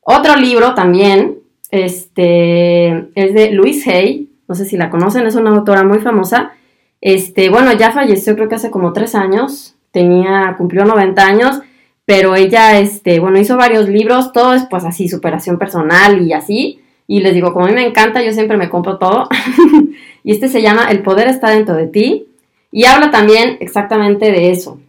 otro 0.00 0.36
libro 0.36 0.74
también, 0.74 1.38
este, 1.70 3.08
es 3.14 3.34
de 3.34 3.50
Louise 3.52 3.90
Hay, 3.90 4.30
no 4.48 4.54
sé 4.54 4.64
si 4.64 4.76
la 4.76 4.90
conocen, 4.90 5.26
es 5.26 5.34
una 5.34 5.50
autora 5.50 5.82
muy 5.84 5.98
famosa. 5.98 6.52
Este, 7.00 7.50
bueno, 7.50 7.72
ya 7.72 7.92
falleció 7.92 8.34
creo 8.34 8.48
que 8.48 8.54
hace 8.54 8.70
como 8.70 8.92
tres 8.92 9.14
años, 9.14 9.76
tenía, 9.90 10.54
cumplió 10.58 10.84
90 10.84 11.26
años, 11.26 11.60
pero 12.04 12.36
ella, 12.36 12.78
este, 12.78 13.18
bueno, 13.18 13.38
hizo 13.38 13.56
varios 13.56 13.88
libros, 13.88 14.32
todo 14.32 14.54
es 14.54 14.64
pues 14.70 14.84
así, 14.84 15.08
superación 15.08 15.58
personal 15.58 16.22
y 16.22 16.32
así. 16.32 16.80
Y 17.06 17.20
les 17.20 17.34
digo, 17.34 17.52
como 17.52 17.66
a 17.66 17.68
mí 17.68 17.74
me 17.74 17.86
encanta, 17.86 18.22
yo 18.22 18.32
siempre 18.32 18.56
me 18.56 18.68
compro 18.68 18.98
todo. 18.98 19.28
y 20.24 20.32
este 20.32 20.48
se 20.48 20.62
llama 20.62 20.90
El 20.90 21.02
poder 21.02 21.28
está 21.28 21.50
dentro 21.50 21.74
de 21.74 21.86
ti. 21.86 22.26
Y 22.72 22.84
habla 22.84 23.10
también 23.10 23.58
exactamente 23.60 24.32
de 24.32 24.50
eso. 24.50 24.80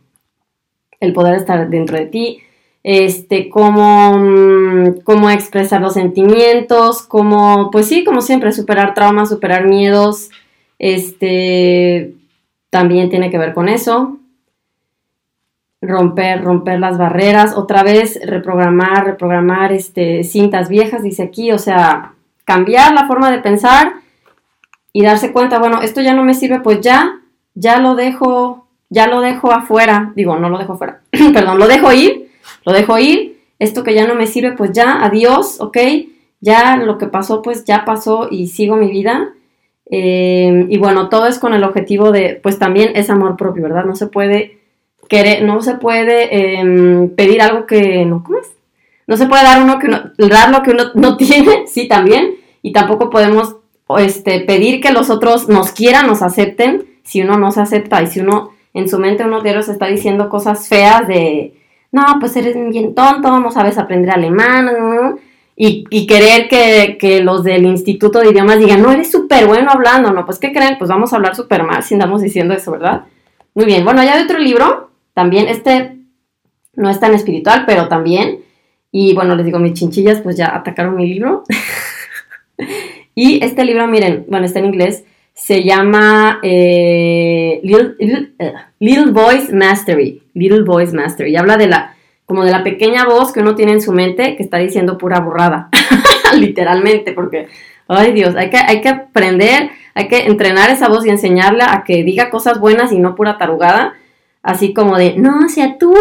El 1.00 1.14
poder 1.14 1.36
está 1.36 1.66
dentro 1.66 1.98
de 1.98 2.06
ti. 2.08 2.40
Este, 2.84 3.50
cómo, 3.50 4.18
mm, 4.18 5.02
cómo 5.04 5.30
expresar 5.30 5.82
los 5.82 5.94
sentimientos, 5.94 7.04
cómo, 7.04 7.70
pues 7.72 7.88
sí, 7.88 8.04
como 8.04 8.22
siempre, 8.22 8.52
superar 8.52 8.94
traumas, 8.94 9.30
superar 9.30 9.68
miedos. 9.68 10.30
Este, 10.80 12.14
también 12.70 13.10
tiene 13.10 13.30
que 13.30 13.38
ver 13.38 13.54
con 13.54 13.70
eso 13.70 14.17
romper, 15.82 16.44
romper 16.44 16.80
las 16.80 16.98
barreras, 16.98 17.56
otra 17.56 17.84
vez 17.84 18.20
reprogramar, 18.26 19.06
reprogramar 19.06 19.72
este, 19.72 20.24
cintas 20.24 20.70
viejas, 20.70 21.04
dice 21.04 21.24
aquí, 21.24 21.52
o 21.52 21.60
sea, 21.60 22.14
cambiar 22.46 22.94
la 22.94 23.08
forma 23.08 23.32
de 23.32 23.40
pensar 23.40 23.94
y 24.92 25.04
darse 25.04 25.32
cuenta, 25.32 25.60
bueno, 25.60 25.82
esto 25.82 26.02
ya 26.02 26.14
no 26.14 26.24
me 26.24 26.34
sirve, 26.34 26.62
pues 26.62 26.82
ya, 26.82 27.22
ya 27.54 27.80
lo 27.80 27.96
dejo, 27.96 28.68
ya 28.90 29.08
lo 29.08 29.22
dejo 29.22 29.52
afuera, 29.52 30.14
digo, 30.16 30.38
no 30.38 30.50
lo 30.50 30.58
dejo 30.58 30.74
afuera, 30.74 31.02
perdón, 31.34 31.60
lo 31.60 31.68
dejo 31.68 31.94
ir, 31.94 32.32
lo 32.66 32.74
dejo 32.74 32.98
ir, 32.98 33.38
esto 33.60 33.84
que 33.84 33.94
ya 33.94 34.08
no 34.08 34.16
me 34.16 34.28
sirve, 34.28 34.54
pues 34.54 34.72
ya, 34.72 35.04
adiós, 35.04 35.62
ok, 35.62 35.78
ya 36.40 36.78
lo 36.78 36.98
que 36.98 37.08
pasó, 37.08 37.42
pues 37.42 37.66
ya 37.66 37.86
pasó 37.86 38.28
y 38.30 38.48
sigo 38.48 38.76
mi 38.76 38.90
vida. 38.92 39.34
Eh, 39.90 40.66
y 40.70 40.78
bueno, 40.78 41.10
todo 41.10 41.28
es 41.28 41.40
con 41.40 41.54
el 41.54 41.64
objetivo 41.64 42.12
de, 42.12 42.40
pues 42.44 42.60
también 42.60 42.92
es 42.96 43.10
amor 43.10 43.38
propio, 43.38 43.64
¿verdad? 43.64 43.86
No 43.86 43.96
se 43.96 44.08
puede 44.08 44.57
no 45.42 45.62
se 45.62 45.76
puede 45.76 46.60
em, 46.60 47.10
pedir 47.10 47.42
algo 47.42 47.66
que 47.66 48.06
no, 48.06 48.24
¿cómo 48.24 48.40
es? 48.40 48.52
No 49.08 49.16
se 49.16 49.26
puede 49.26 49.44
dar, 49.44 49.62
uno 49.64 49.80
que 49.80 49.88
dar 50.28 50.52
lo 50.52 50.64
que 50.64 50.72
uno 50.72 50.84
no 50.96 51.18
tiene, 51.18 51.66
sí, 51.68 51.88
también, 51.88 52.36
y 52.62 52.74
tampoco 52.74 53.10
podemos 53.10 53.56
este, 54.00 54.42
pedir 54.42 54.82
que 54.82 54.92
los 54.92 55.10
otros 55.10 55.48
nos 55.48 55.72
quieran, 55.72 56.08
nos 56.08 56.22
acepten, 56.22 56.86
si 57.04 57.22
uno 57.22 57.38
no 57.38 57.52
se 57.52 57.62
acepta 57.62 58.02
y 58.04 58.08
si 58.08 58.20
uno 58.20 58.52
en 58.74 58.90
su 58.90 59.00
mente 59.00 59.24
uno 59.24 59.42
de 59.42 59.64
se 59.64 59.72
está 59.72 59.88
diciendo 59.88 60.30
cosas 60.30 60.68
feas 60.68 61.08
de, 61.08 61.54
no, 61.92 62.04
pues 62.20 62.36
eres 62.36 62.56
bien 62.70 62.94
tonto, 62.94 63.40
no 63.40 63.50
sabes 63.50 63.78
aprender 63.78 64.12
alemán, 64.12 64.70
y, 65.60 65.86
y, 65.90 66.06
querer 66.06 66.48
que, 66.48 66.98
que, 67.00 67.22
los 67.22 67.44
del 67.44 67.66
Instituto 67.66 68.20
de 68.20 68.30
Idiomas 68.30 68.60
digan, 68.60 68.84
no, 68.84 68.92
eres 68.92 69.10
súper 69.10 69.48
bueno 69.48 69.72
hablando, 69.72 70.12
no, 70.12 70.24
pues 70.24 70.38
¿qué 70.38 70.54
creen? 70.54 70.78
Pues 70.78 70.88
vamos 70.88 71.12
a 71.12 71.16
hablar 71.16 71.36
súper 71.36 71.64
mal 71.64 71.82
si 71.82 71.96
andamos 71.96 72.22
diciendo 72.22 72.54
eso, 72.54 72.70
¿verdad? 72.70 73.06
Muy 73.56 73.66
bien, 73.66 73.84
bueno, 73.84 74.04
ya 74.04 74.18
de 74.18 74.26
otro 74.26 74.38
libro 74.38 74.87
también 75.18 75.48
este 75.48 75.98
no 76.76 76.92
es 76.92 77.00
tan 77.00 77.16
espiritual, 77.16 77.64
pero 77.66 77.88
también. 77.88 78.42
Y 78.92 79.16
bueno, 79.16 79.36
les 79.36 79.48
digo, 79.48 79.58
mis 79.58 79.74
chinchillas 79.74 80.22
pues 80.22 80.38
ya 80.38 80.56
atacaron 80.56 80.96
mi 80.96 81.08
libro. 81.08 81.44
y 83.16 83.44
este 83.44 83.66
libro, 83.66 83.88
miren, 83.88 84.26
bueno, 84.30 84.46
está 84.46 84.60
en 84.60 84.66
inglés, 84.66 85.06
se 85.34 85.64
llama 85.64 86.40
eh, 86.44 87.62
eh, 87.64 88.54
Little, 88.78 89.12
Voice 89.12 89.52
Mastery. 89.52 90.22
Little 90.36 90.62
Voice 90.62 90.96
Mastery. 90.96 91.32
Y 91.32 91.36
habla 91.36 91.58
de 91.58 91.66
la, 91.66 91.96
como 92.28 92.46
de 92.46 92.52
la 92.52 92.64
pequeña 92.64 93.06
voz 93.06 93.34
que 93.34 93.40
uno 93.40 93.56
tiene 93.56 93.72
en 93.72 93.82
su 93.82 93.94
mente 93.94 94.36
que 94.36 94.44
está 94.44 94.60
diciendo 94.60 95.00
pura 95.00 95.20
burrada. 95.20 95.70
Literalmente, 96.38 97.14
porque, 97.14 97.48
ay 97.88 98.12
Dios, 98.12 98.36
hay 98.36 98.52
que, 98.52 98.58
hay 98.58 98.82
que 98.82 98.90
aprender, 98.90 99.72
hay 99.96 100.10
que 100.10 100.28
entrenar 100.28 100.70
esa 100.70 100.90
voz 100.90 101.08
y 101.08 101.10
enseñarla 101.10 101.74
a 101.74 101.84
que 101.84 102.04
diga 102.04 102.30
cosas 102.30 102.60
buenas 102.60 102.92
y 102.92 103.00
no 103.00 103.16
pura 103.16 103.40
tarugada 103.40 103.96
así 104.48 104.74
como 104.74 104.98
de, 104.98 105.16
no, 105.18 105.46
o 105.46 105.50
sea, 105.50 105.78
tú 105.78 105.94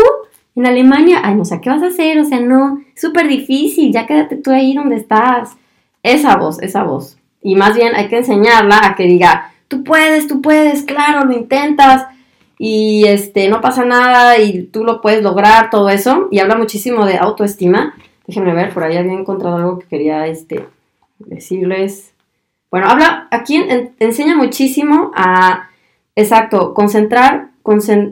en 0.55 0.67
Alemania, 0.67 1.21
ay, 1.23 1.35
no 1.35 1.45
sé, 1.45 1.61
¿qué 1.61 1.69
vas 1.69 1.83
a 1.83 1.89
hacer? 1.89 2.19
O 2.19 2.25
sea, 2.25 2.41
no, 2.41 2.81
súper 2.95 3.29
difícil, 3.29 3.93
ya 3.93 4.07
quédate 4.07 4.37
tú 4.37 4.53
ahí 4.53 4.75
donde 4.75 4.97
estás. 4.97 5.57
Esa 6.03 6.37
voz, 6.37 6.63
esa 6.63 6.85
voz. 6.85 7.19
Y 7.43 7.57
más 7.57 7.75
bien 7.75 7.95
hay 7.95 8.09
que 8.09 8.19
enseñarla 8.19 8.81
a 8.85 8.95
que 8.95 9.03
diga, 9.03 9.53
tú 9.69 9.83
puedes, 9.85 10.29
tú 10.29 10.41
puedes, 10.41 10.85
claro, 10.85 11.27
lo 11.27 11.33
intentas. 11.35 12.07
y 12.59 13.05
este, 13.07 13.49
no 13.49 13.61
pasa 13.61 13.85
nada 13.85 14.39
y 14.39 14.63
tú 14.63 14.85
lo 14.85 15.03
puedes 15.03 15.23
lograr, 15.23 15.69
todo 15.69 15.91
eso. 15.91 16.29
Y 16.31 16.39
habla 16.39 16.57
muchísimo 16.57 17.05
de 17.05 17.19
autoestima. 17.19 17.95
Déjenme 18.27 18.55
ver, 18.55 18.73
por 18.73 18.85
ahí 18.85 18.97
había 18.97 19.13
encontrado 19.13 19.57
algo 19.57 19.79
que 19.81 19.89
quería 19.89 20.27
este, 20.27 20.67
decirles. 21.19 22.15
Bueno, 22.71 22.89
habla, 22.89 23.29
aquí 23.31 23.63
enseña 23.99 24.37
muchísimo 24.37 25.11
a, 25.15 25.69
exacto, 26.15 26.73
concentrar, 26.73 27.51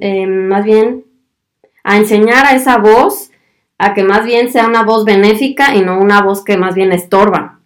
eh, 0.01 0.27
más 0.27 0.65
bien, 0.65 1.05
a 1.83 1.97
enseñar 1.97 2.47
a 2.47 2.55
esa 2.55 2.79
voz 2.79 3.31
a 3.79 3.95
que 3.95 4.05
más 4.05 4.25
bien 4.25 4.51
sea 4.51 4.67
una 4.67 4.83
voz 4.83 5.05
benéfica 5.05 5.75
y 5.75 5.83
no 5.83 5.99
una 5.99 6.23
voz 6.23 6.45
que 6.45 6.57
más 6.57 6.75
bien 6.75 6.93
estorba. 6.93 7.61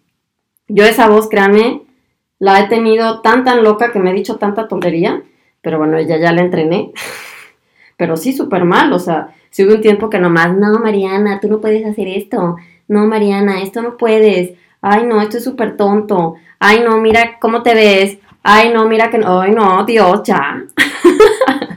Yo 0.67 0.85
esa 0.85 1.07
voz, 1.07 1.29
créanme, 1.29 1.83
la 2.39 2.59
he 2.59 2.67
tenido 2.67 3.21
tan 3.21 3.43
tan 3.43 3.63
loca 3.63 3.91
que 3.91 3.99
me 3.99 4.11
he 4.11 4.13
dicho 4.13 4.37
tanta 4.37 4.67
tontería, 4.67 5.23
pero 5.61 5.77
bueno, 5.77 5.97
ella 5.97 6.17
ya 6.17 6.31
la 6.31 6.41
entrené. 6.41 6.91
pero 7.97 8.17
sí, 8.17 8.33
súper 8.33 8.65
mal, 8.65 8.93
o 8.93 8.99
sea, 8.99 9.35
si 9.49 9.65
hubo 9.65 9.73
un 9.75 9.81
tiempo 9.81 10.09
que 10.09 10.19
nomás, 10.19 10.55
no, 10.55 10.79
Mariana, 10.79 11.39
tú 11.41 11.49
no 11.49 11.59
puedes 11.59 11.85
hacer 11.85 12.07
esto, 12.07 12.55
no, 12.87 13.07
Mariana, 13.07 13.61
esto 13.61 13.81
no 13.81 13.97
puedes, 13.97 14.53
ay, 14.81 15.05
no, 15.05 15.21
esto 15.21 15.37
es 15.37 15.43
súper 15.43 15.75
tonto, 15.75 16.35
ay, 16.59 16.81
no, 16.81 16.97
mira 16.97 17.39
cómo 17.39 17.61
te 17.61 17.73
ves, 17.73 18.17
ay, 18.43 18.71
no, 18.73 18.87
mira 18.87 19.09
que, 19.09 19.19
ay, 19.25 19.51
no, 19.51 19.83
Dios, 19.85 20.23
ya. 20.23 20.63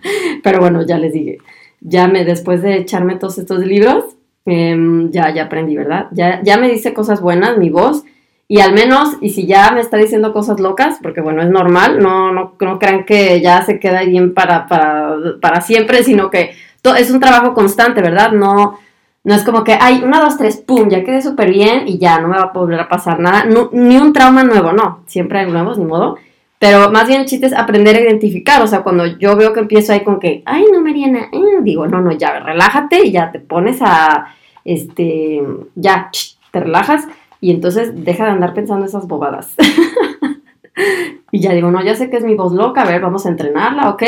pero 0.42 0.60
bueno, 0.60 0.84
ya 0.86 0.98
les 0.98 1.12
dije, 1.12 1.38
ya 1.80 2.08
me, 2.08 2.24
después 2.24 2.62
de 2.62 2.76
echarme 2.76 3.16
todos 3.16 3.38
estos 3.38 3.60
libros, 3.60 4.04
em, 4.44 5.10
ya, 5.10 5.32
ya 5.34 5.44
aprendí, 5.44 5.76
¿verdad? 5.76 6.08
Ya, 6.12 6.40
ya 6.42 6.56
me 6.56 6.70
dice 6.70 6.94
cosas 6.94 7.20
buenas 7.20 7.58
mi 7.58 7.70
voz 7.70 8.04
y 8.52 8.60
al 8.60 8.74
menos, 8.74 9.16
y 9.22 9.30
si 9.30 9.46
ya 9.46 9.70
me 9.70 9.80
está 9.80 9.96
diciendo 9.96 10.34
cosas 10.34 10.60
locas, 10.60 10.98
porque 11.02 11.22
bueno, 11.22 11.40
es 11.42 11.48
normal, 11.48 12.02
no, 12.02 12.32
no, 12.32 12.54
no 12.60 12.78
crean 12.78 13.04
que 13.04 13.40
ya 13.40 13.62
se 13.62 13.80
queda 13.80 14.02
bien 14.02 14.34
para, 14.34 14.68
para, 14.68 15.16
para 15.40 15.62
siempre, 15.62 16.04
sino 16.04 16.28
que 16.28 16.50
es 16.98 17.10
un 17.10 17.18
trabajo 17.18 17.54
constante, 17.54 18.02
¿verdad? 18.02 18.32
No, 18.32 18.78
no 19.24 19.34
es 19.34 19.42
como 19.44 19.64
que, 19.64 19.78
ay, 19.80 20.02
una, 20.04 20.20
dos, 20.20 20.36
tres, 20.36 20.58
pum, 20.58 20.90
ya 20.90 21.02
quedé 21.02 21.22
súper 21.22 21.50
bien 21.50 21.88
y 21.88 21.96
ya 21.96 22.20
no 22.20 22.28
me 22.28 22.36
va 22.36 22.42
a 22.42 22.52
volver 22.52 22.80
a 22.80 22.90
pasar 22.90 23.20
nada, 23.20 23.46
ni 23.72 23.96
un 23.96 24.12
trauma 24.12 24.44
nuevo, 24.44 24.72
no, 24.72 25.00
siempre 25.06 25.40
hay 25.40 25.50
nuevos, 25.50 25.78
ni 25.78 25.86
modo. 25.86 26.18
Pero 26.62 26.92
más 26.92 27.08
bien 27.08 27.22
el 27.22 27.26
chiste 27.26 27.46
es 27.46 27.52
aprender 27.52 27.96
a 27.96 28.00
identificar, 28.02 28.62
o 28.62 28.68
sea, 28.68 28.84
cuando 28.84 29.04
yo 29.04 29.34
veo 29.34 29.52
que 29.52 29.58
empiezo 29.58 29.92
ahí 29.92 30.04
con 30.04 30.20
que, 30.20 30.44
ay, 30.46 30.64
no, 30.72 30.80
Mariana, 30.80 31.28
eh", 31.32 31.58
digo, 31.60 31.88
no, 31.88 32.00
no, 32.00 32.12
ya, 32.12 32.38
relájate 32.38 33.04
y 33.04 33.10
ya 33.10 33.32
te 33.32 33.40
pones 33.40 33.78
a, 33.80 34.28
este, 34.64 35.42
ya, 35.74 36.08
te 36.52 36.60
relajas 36.60 37.08
y 37.40 37.50
entonces 37.50 38.04
deja 38.04 38.26
de 38.26 38.30
andar 38.30 38.54
pensando 38.54 38.86
esas 38.86 39.08
bobadas. 39.08 39.56
y 41.32 41.40
ya 41.40 41.52
digo, 41.52 41.68
no, 41.72 41.82
ya 41.82 41.96
sé 41.96 42.08
que 42.08 42.18
es 42.18 42.24
mi 42.24 42.36
voz 42.36 42.52
loca, 42.52 42.82
a 42.82 42.86
ver, 42.86 43.00
vamos 43.00 43.26
a 43.26 43.30
entrenarla, 43.30 43.90
¿ok? 43.90 44.04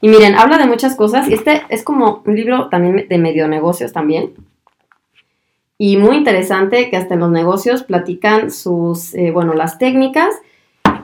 Y 0.00 0.06
miren, 0.06 0.36
habla 0.36 0.58
de 0.58 0.66
muchas 0.66 0.94
cosas 0.94 1.28
y 1.28 1.34
este 1.34 1.62
es 1.70 1.82
como 1.82 2.22
un 2.24 2.36
libro 2.36 2.68
también 2.68 3.08
de 3.08 3.18
medio 3.18 3.48
negocios 3.48 3.92
también. 3.92 4.32
Y 5.76 5.96
muy 5.96 6.18
interesante 6.18 6.88
que 6.88 6.98
hasta 6.98 7.14
en 7.14 7.20
los 7.20 7.32
negocios 7.32 7.82
platican 7.82 8.52
sus, 8.52 9.12
eh, 9.14 9.32
bueno, 9.32 9.54
las 9.54 9.78
técnicas. 9.78 10.36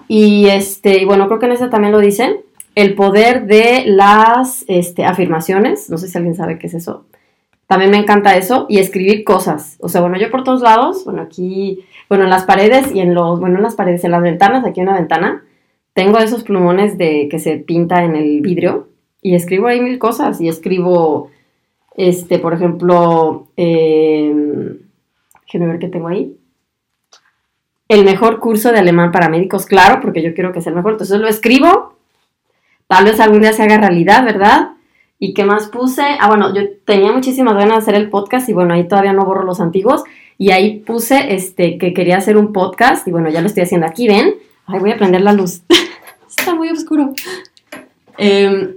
Y 0.08 0.46
este, 0.46 1.00
y 1.00 1.04
bueno, 1.04 1.26
creo 1.26 1.38
que 1.38 1.46
en 1.46 1.52
ese 1.52 1.68
también 1.68 1.92
lo 1.92 2.00
dicen, 2.00 2.36
el 2.74 2.94
poder 2.94 3.46
de 3.46 3.84
las 3.86 4.64
este, 4.68 5.04
afirmaciones. 5.04 5.90
No 5.90 5.98
sé 5.98 6.08
si 6.08 6.16
alguien 6.16 6.34
sabe 6.34 6.58
qué 6.58 6.66
es 6.66 6.74
eso. 6.74 7.04
También 7.66 7.90
me 7.90 7.96
encanta 7.96 8.36
eso 8.36 8.66
y 8.68 8.78
escribir 8.78 9.24
cosas. 9.24 9.78
O 9.80 9.88
sea, 9.88 10.00
bueno, 10.00 10.18
yo 10.18 10.30
por 10.30 10.44
todos 10.44 10.60
lados, 10.60 11.04
bueno, 11.04 11.22
aquí, 11.22 11.84
bueno, 12.08 12.24
en 12.24 12.30
las 12.30 12.44
paredes 12.44 12.94
y 12.94 13.00
en 13.00 13.14
los, 13.14 13.40
bueno, 13.40 13.56
en 13.56 13.62
las 13.62 13.76
paredes, 13.76 14.04
en 14.04 14.10
las 14.10 14.22
ventanas, 14.22 14.64
aquí 14.64 14.80
en 14.80 14.88
una 14.88 14.98
ventana, 14.98 15.42
tengo 15.94 16.18
esos 16.18 16.42
plumones 16.42 16.98
de 16.98 17.28
que 17.30 17.38
se 17.38 17.56
pinta 17.56 18.04
en 18.04 18.16
el 18.16 18.40
vidrio 18.40 18.88
y 19.22 19.34
escribo 19.34 19.68
ahí 19.68 19.80
mil 19.80 19.98
cosas 19.98 20.40
y 20.40 20.48
escribo, 20.48 21.30
este, 21.96 22.38
por 22.38 22.54
ejemplo, 22.54 23.48
eh, 23.56 24.34
déjenme 25.46 25.68
ver 25.68 25.78
qué 25.78 25.88
tengo 25.88 26.08
ahí. 26.08 26.36
El 27.92 28.06
mejor 28.06 28.40
curso 28.40 28.72
de 28.72 28.78
alemán 28.78 29.12
para 29.12 29.28
médicos, 29.28 29.66
claro, 29.66 30.00
porque 30.00 30.22
yo 30.22 30.32
quiero 30.32 30.50
que 30.50 30.62
sea 30.62 30.70
el 30.70 30.76
mejor. 30.76 30.92
Entonces 30.92 31.20
lo 31.20 31.28
escribo, 31.28 31.94
tal 32.86 33.04
vez 33.04 33.20
algún 33.20 33.42
día 33.42 33.52
se 33.52 33.62
haga 33.62 33.76
realidad, 33.76 34.24
¿verdad? 34.24 34.70
¿Y 35.18 35.34
qué 35.34 35.44
más 35.44 35.68
puse? 35.68 36.02
Ah, 36.18 36.28
bueno, 36.28 36.54
yo 36.54 36.62
tenía 36.86 37.12
muchísimas 37.12 37.52
ganas 37.52 37.74
de 37.74 37.78
hacer 37.82 37.94
el 37.96 38.08
podcast 38.08 38.48
y 38.48 38.54
bueno, 38.54 38.72
ahí 38.72 38.88
todavía 38.88 39.12
no 39.12 39.26
borro 39.26 39.44
los 39.44 39.60
antiguos. 39.60 40.04
Y 40.38 40.52
ahí 40.52 40.78
puse 40.78 41.34
este, 41.34 41.76
que 41.76 41.92
quería 41.92 42.16
hacer 42.16 42.38
un 42.38 42.54
podcast 42.54 43.06
y 43.06 43.10
bueno, 43.10 43.28
ya 43.28 43.42
lo 43.42 43.46
estoy 43.46 43.64
haciendo 43.64 43.86
aquí, 43.86 44.08
¿ven? 44.08 44.36
Ay, 44.64 44.80
voy 44.80 44.92
a 44.92 44.96
prender 44.96 45.20
la 45.20 45.34
luz. 45.34 45.60
Está 46.38 46.54
muy 46.54 46.70
oscuro. 46.70 47.12
Em, 48.16 48.76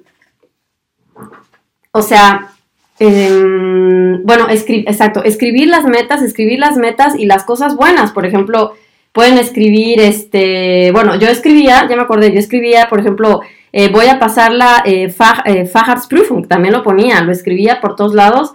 o 1.93 2.01
sea, 2.01 2.51
em, 2.99 4.25
bueno, 4.25 4.47
exacto, 4.49 5.23
escribir 5.23 5.69
las 5.69 5.85
metas, 5.85 6.21
escribir 6.21 6.59
las 6.59 6.75
metas 6.75 7.17
y 7.17 7.25
las 7.27 7.45
cosas 7.45 7.77
buenas. 7.77 8.11
Por 8.11 8.25
ejemplo, 8.25 8.73
pueden 9.15 9.37
escribir, 9.37 10.01
este, 10.01 10.91
bueno, 10.91 11.15
yo 11.15 11.29
escribía, 11.29 11.87
ya 11.89 11.95
me 11.95 12.01
acordé, 12.01 12.33
yo 12.33 12.39
escribía, 12.39 12.89
por 12.89 12.99
ejemplo, 12.99 13.39
eh, 13.71 13.87
voy 13.87 14.07
a 14.07 14.19
pasar 14.19 14.51
la 14.51 14.83
eh, 14.85 15.09
eh 15.45 15.69
también 16.49 16.73
lo 16.73 16.83
ponía, 16.83 17.21
lo 17.21 17.31
escribía 17.31 17.79
por 17.79 17.95
todos 17.95 18.13
lados 18.13 18.53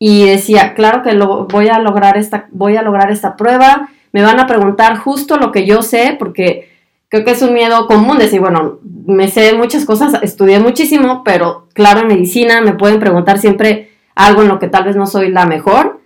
y 0.00 0.26
decía, 0.26 0.74
claro 0.74 1.04
que 1.04 1.12
lo, 1.12 1.46
voy, 1.46 1.68
a 1.68 1.78
lograr 1.78 2.16
esta, 2.16 2.48
voy 2.50 2.76
a 2.76 2.82
lograr 2.82 3.12
esta 3.12 3.36
prueba, 3.36 3.88
me 4.10 4.22
van 4.22 4.40
a 4.40 4.48
preguntar 4.48 4.96
justo 4.96 5.36
lo 5.36 5.52
que 5.52 5.64
yo 5.64 5.80
sé, 5.80 6.16
porque 6.18 6.72
creo 7.08 7.24
que 7.24 7.30
es 7.30 7.42
un 7.42 7.54
miedo 7.54 7.86
común 7.86 8.18
decir, 8.18 8.40
bueno, 8.40 8.80
me 9.06 9.28
sé 9.28 9.54
muchas 9.54 9.84
cosas, 9.84 10.20
estudié 10.22 10.58
muchísimo, 10.58 11.22
pero 11.22 11.68
claro, 11.72 12.00
en 12.00 12.08
medicina 12.08 12.60
me 12.62 12.72
pueden 12.72 12.98
preguntar 12.98 13.38
siempre 13.38 13.92
algo 14.16 14.42
en 14.42 14.48
lo 14.48 14.58
que 14.58 14.66
tal 14.66 14.82
vez 14.82 14.96
no 14.96 15.06
soy 15.06 15.30
la 15.30 15.46
mejor, 15.46 16.00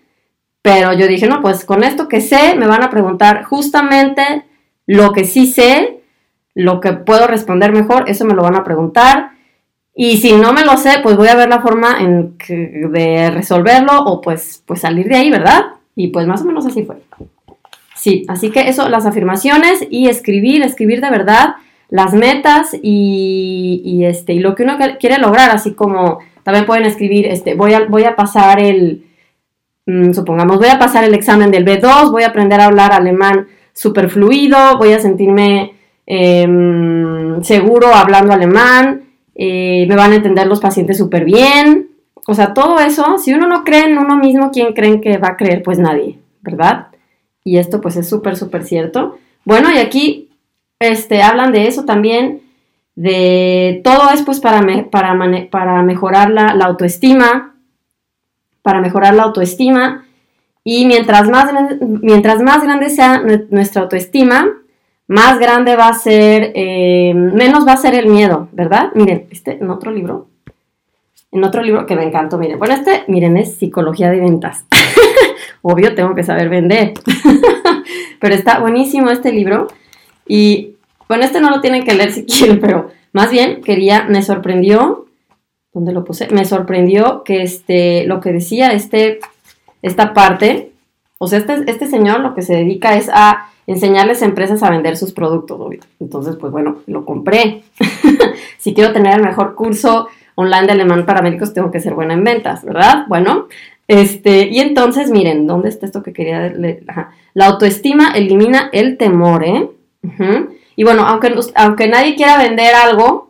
pero 0.63 0.93
yo 0.93 1.07
dije, 1.07 1.27
no, 1.27 1.41
pues 1.41 1.65
con 1.65 1.85
esto 1.85 2.09
que 2.09 2.21
sé, 2.21 2.55
me 2.57 2.67
van 2.67 2.83
a 2.83 2.91
preguntar 2.91 3.45
justamente 3.45 4.45
lo 4.87 5.13
que 5.13 5.25
sí 5.25 5.47
sé 5.47 5.99
lo 6.59 6.81
que 6.81 6.93
puedo 6.93 7.29
responder 7.29 7.71
mejor, 7.71 8.11
eso 8.11 8.25
me 8.25 8.35
lo 8.35 8.43
van 8.43 8.57
a 8.57 8.65
preguntar. 8.65 9.31
Y 9.95 10.17
si 10.17 10.33
no 10.33 10.53
me 10.53 10.65
lo 10.65 10.77
sé, 10.77 10.99
pues 11.05 11.17
voy 11.17 11.29
a 11.29 11.37
ver 11.37 11.49
la 11.49 11.61
forma 11.61 11.99
en 12.01 12.37
de 12.93 13.31
resolverlo 13.31 13.97
o 14.05 14.21
pues, 14.21 14.65
pues 14.67 14.81
salir 14.81 15.07
de 15.07 15.15
ahí, 15.15 15.31
¿verdad? 15.31 15.67
Y 15.95 16.09
pues 16.09 16.27
más 16.27 16.43
o 16.43 16.47
menos 16.47 16.67
así 16.67 16.83
fue. 16.83 16.97
Sí, 17.95 18.25
así 18.27 18.51
que 18.51 18.69
eso, 18.69 18.89
las 18.89 19.07
afirmaciones 19.07 19.87
y 19.89 20.09
escribir, 20.09 20.63
escribir 20.63 21.01
de 21.01 21.11
verdad 21.11 21.55
las 21.91 22.13
metas 22.13 22.77
y, 22.83 24.03
este, 24.05 24.33
y 24.33 24.41
lo 24.41 24.57
que 24.57 24.65
uno 24.65 24.79
quiere 24.99 25.19
lograr, 25.19 25.51
así 25.51 25.75
como 25.75 26.19
también 26.43 26.67
pueden 26.67 26.87
escribir, 26.87 27.27
este, 27.27 27.55
voy 27.55 27.73
a, 27.75 27.87
voy 27.87 28.03
a 28.03 28.17
pasar 28.17 28.61
el, 28.61 29.05
supongamos, 30.13 30.59
voy 30.59 30.69
a 30.69 30.79
pasar 30.79 31.05
el 31.05 31.15
examen 31.15 31.51
del 31.51 31.65
B2, 31.65 32.11
voy 32.11 32.23
a 32.23 32.29
aprender 32.29 32.61
a 32.61 32.67
hablar 32.67 32.93
alemán 32.93 33.49
super 33.73 34.09
fluido, 34.09 34.79
voy 34.79 34.93
a 34.93 35.01
sentirme 35.01 35.73
Em, 36.11 37.43
seguro 37.43 37.89
hablando 37.95 38.33
alemán, 38.33 39.11
eh, 39.35 39.85
me 39.87 39.95
van 39.95 40.13
a 40.13 40.17
entender 40.17 40.47
los 40.47 40.59
pacientes 40.59 40.97
súper 40.97 41.27
bien. 41.27 41.91
O 42.27 42.33
sea, 42.33 42.55
todo 42.55 42.79
eso, 42.79 43.19
si 43.19 43.35
uno 43.35 43.47
no 43.47 43.63
cree 43.63 43.85
en 43.85 43.99
uno 43.99 44.17
mismo, 44.17 44.51
¿quién 44.51 44.73
creen 44.73 45.03
que 45.03 45.19
va 45.19 45.29
a 45.29 45.37
creer? 45.37 45.63
Pues 45.63 45.79
nadie, 45.79 46.19
¿verdad? 46.41 46.87
Y 47.45 47.59
esto 47.59 47.83
pues 47.83 47.97
es 47.97 48.09
súper, 48.09 48.37
súper 48.39 48.65
cierto. 48.65 49.19
Bueno, 49.45 49.71
y 49.71 49.77
aquí 49.77 50.31
este, 50.81 51.21
hablan 51.21 51.53
de 51.53 51.67
eso 51.67 51.85
también, 51.85 52.41
de 52.95 53.83
todo 53.85 54.11
es 54.11 54.23
pues 54.23 54.41
para, 54.41 54.63
para, 54.91 55.15
para 55.51 55.83
mejorar 55.83 56.31
la, 56.31 56.53
autoestima, 56.65 57.55
para 58.69 58.83
mejorar 58.83 59.15
la 59.15 59.23
autoestima. 59.23 60.05
Y 60.63 60.85
mientras 60.85 61.27
más, 61.31 61.51
mientras 61.81 62.43
más 62.43 62.63
grande 62.63 62.91
sea 62.91 63.23
nuestra 63.49 63.81
autoestima, 63.81 64.47
más 65.07 65.39
grande 65.39 65.75
va 65.75 65.89
a 65.89 65.95
ser, 65.95 66.53
eh, 66.55 67.15
menos 67.15 67.67
va 67.67 67.73
a 67.73 67.79
ser 67.79 67.95
el 67.95 68.09
miedo, 68.09 68.51
¿verdad? 68.53 68.91
Miren, 68.95 69.27
este 69.31 69.53
en 69.53 69.71
otro 69.71 69.91
libro, 69.91 70.27
en 71.33 71.45
otro 71.45 71.63
libro 71.63 71.87
que 71.87 71.97
me 71.97 72.05
encantó, 72.05 72.37
miren, 72.37 72.59
bueno, 72.59 72.75
este, 72.75 73.05
miren, 73.09 73.39
es 73.39 73.55
psicología 73.55 74.11
de 74.11 74.21
ventas. 74.21 74.67
Obvio, 75.63 75.95
tengo 75.95 76.15
que 76.15 76.25
saber 76.25 76.51
vender. 76.51 76.93
pero 78.21 78.35
está 78.35 78.59
buenísimo 78.59 79.09
este 79.09 79.33
libro. 79.33 79.69
Y, 80.27 80.75
bueno, 81.09 81.25
este 81.25 81.41
no 81.41 81.49
lo 81.49 81.63
tienen 81.63 81.85
que 81.85 81.95
leer 81.95 82.13
si 82.13 82.27
quieren, 82.27 82.61
pero 82.61 82.91
más 83.15 83.31
bien 83.31 83.63
quería, 83.63 84.05
me 84.05 84.21
sorprendió, 84.21 85.07
¿dónde 85.73 85.93
lo 85.93 86.05
puse? 86.05 86.29
Me 86.29 86.45
sorprendió 86.45 87.23
que 87.25 87.43
este, 87.43 88.05
lo 88.07 88.21
que 88.21 88.33
decía 88.33 88.73
este, 88.73 89.21
esta 89.83 90.15
parte, 90.15 90.73
o 91.19 91.27
sea, 91.27 91.39
este, 91.39 91.71
este 91.71 91.87
señor 91.87 92.21
lo 92.21 92.35
que 92.35 92.43
se 92.43 92.55
dedica 92.55 92.97
es 92.97 93.11
a 93.13 93.49
enseñarles 93.67 94.23
a 94.23 94.27
empresas 94.27 94.63
a 94.63 94.71
vender 94.71 94.97
sus 94.97 95.13
productos. 95.13 95.61
Entonces, 96.01 96.37
pues 96.37 96.53
bueno, 96.53 96.79
lo 96.87 97.05
compré. 97.05 97.65
si 98.59 98.75
quiero 98.75 98.93
tener 98.93 99.15
el 99.17 99.23
mejor 99.23 99.55
curso 99.55 100.09
online 100.35 100.67
de 100.67 100.73
alemán 100.73 101.05
para 101.05 101.23
médicos, 101.23 101.53
tengo 101.53 101.71
que 101.71 101.81
ser 101.81 101.95
buena 101.95 102.15
en 102.15 102.25
ventas, 102.25 102.65
¿verdad? 102.65 103.05
Bueno, 103.09 103.49
este, 103.89 104.49
y 104.49 104.61
entonces, 104.61 105.11
miren, 105.11 105.47
¿dónde 105.47 105.69
está 105.69 105.87
esto 105.87 106.03
que 106.03 106.13
quería 106.13 106.49
leer? 106.49 106.85
La 107.35 107.47
autoestima 107.47 108.13
elimina 108.13 108.71
el 108.73 108.97
temor, 108.97 109.45
¿eh? 109.45 109.69
Y 110.77 110.85
bueno, 110.85 111.03
aunque, 111.07 111.35
aunque 111.55 111.89
nadie 111.89 112.15
quiera 112.15 112.39
vender 112.39 112.75
algo, 112.75 113.28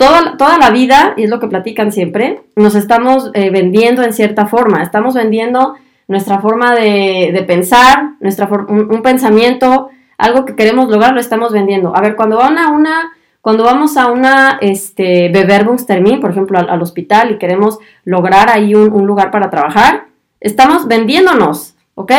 toda, 0.00 0.38
toda 0.38 0.56
la 0.56 0.70
vida, 0.70 1.12
y 1.18 1.24
es 1.24 1.30
lo 1.30 1.38
que 1.38 1.46
platican 1.46 1.92
siempre, 1.92 2.40
nos 2.56 2.74
estamos 2.74 3.30
eh, 3.34 3.50
vendiendo 3.50 4.02
en 4.02 4.14
cierta 4.14 4.46
forma, 4.46 4.82
estamos 4.82 5.14
vendiendo 5.14 5.74
nuestra 6.08 6.40
forma 6.40 6.74
de, 6.74 7.44
pensar, 7.46 8.12
nuestra 8.18 8.48
un, 8.48 9.02
pensamiento, 9.02 9.90
algo 10.16 10.46
que 10.46 10.56
queremos 10.56 10.88
lograr, 10.88 11.12
lo 11.12 11.20
estamos 11.20 11.52
vendiendo. 11.52 11.94
A 11.94 12.00
ver, 12.00 12.16
cuando 12.16 12.38
van 12.38 12.56
a 12.56 12.70
una, 12.70 13.12
cuando 13.42 13.62
vamos 13.62 13.98
a 13.98 14.10
una 14.10 14.56
este, 14.62 15.28
Bewerbungstermin, 15.28 16.18
por 16.18 16.30
ejemplo, 16.30 16.58
al, 16.58 16.80
hospital 16.80 17.32
y 17.32 17.38
queremos 17.38 17.78
lograr 18.04 18.48
ahí 18.50 18.74
un, 18.74 19.06
lugar 19.06 19.30
para 19.30 19.50
trabajar, 19.50 20.06
estamos 20.40 20.88
vendiéndonos, 20.88 21.76
¿ok? 21.94 22.12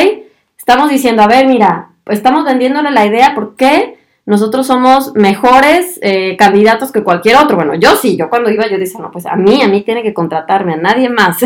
Estamos 0.56 0.92
diciendo, 0.92 1.24
a 1.24 1.28
ver, 1.28 1.48
mira, 1.48 1.90
estamos 2.06 2.46
vendiéndole 2.46 2.92
la 2.92 3.08
idea 3.08 3.34
porque 3.34 3.98
nosotros 4.32 4.66
somos 4.66 5.14
mejores 5.14 6.00
eh, 6.02 6.38
candidatos 6.38 6.94
que 6.94 7.04
cualquier 7.04 7.36
otro. 7.36 7.58
Bueno, 7.58 7.76
yo 7.76 7.98
sí, 7.98 8.16
yo 8.16 8.30
cuando 8.30 8.50
iba 8.50 8.66
yo 8.66 8.78
decía, 8.78 9.02
no, 9.02 9.12
pues 9.12 9.26
a 9.26 9.36
mí, 9.36 9.62
a 9.62 9.68
mí 9.68 9.82
tiene 9.82 10.04
que 10.04 10.14
contratarme, 10.14 10.76
a 10.76 10.78
nadie 10.78 11.10
más. 11.10 11.40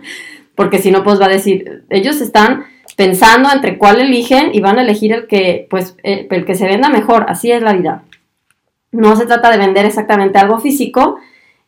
porque 0.54 0.78
si 0.78 0.90
no, 0.90 1.04
pues 1.04 1.20
va 1.20 1.26
a 1.26 1.28
decir, 1.28 1.84
ellos 1.90 2.22
están 2.22 2.64
pensando 2.96 3.50
entre 3.52 3.76
cuál 3.76 4.00
eligen 4.00 4.48
y 4.54 4.60
van 4.60 4.78
a 4.78 4.82
elegir 4.82 5.12
el 5.12 5.26
que, 5.26 5.66
pues, 5.68 5.94
eh, 6.04 6.26
el 6.30 6.46
que 6.46 6.54
se 6.54 6.64
venda 6.64 6.88
mejor, 6.88 7.26
así 7.28 7.52
es 7.52 7.62
la 7.62 7.74
vida. 7.74 8.04
No 8.92 9.14
se 9.14 9.26
trata 9.26 9.50
de 9.50 9.58
vender 9.58 9.84
exactamente 9.84 10.38
algo 10.38 10.58
físico, 10.58 11.18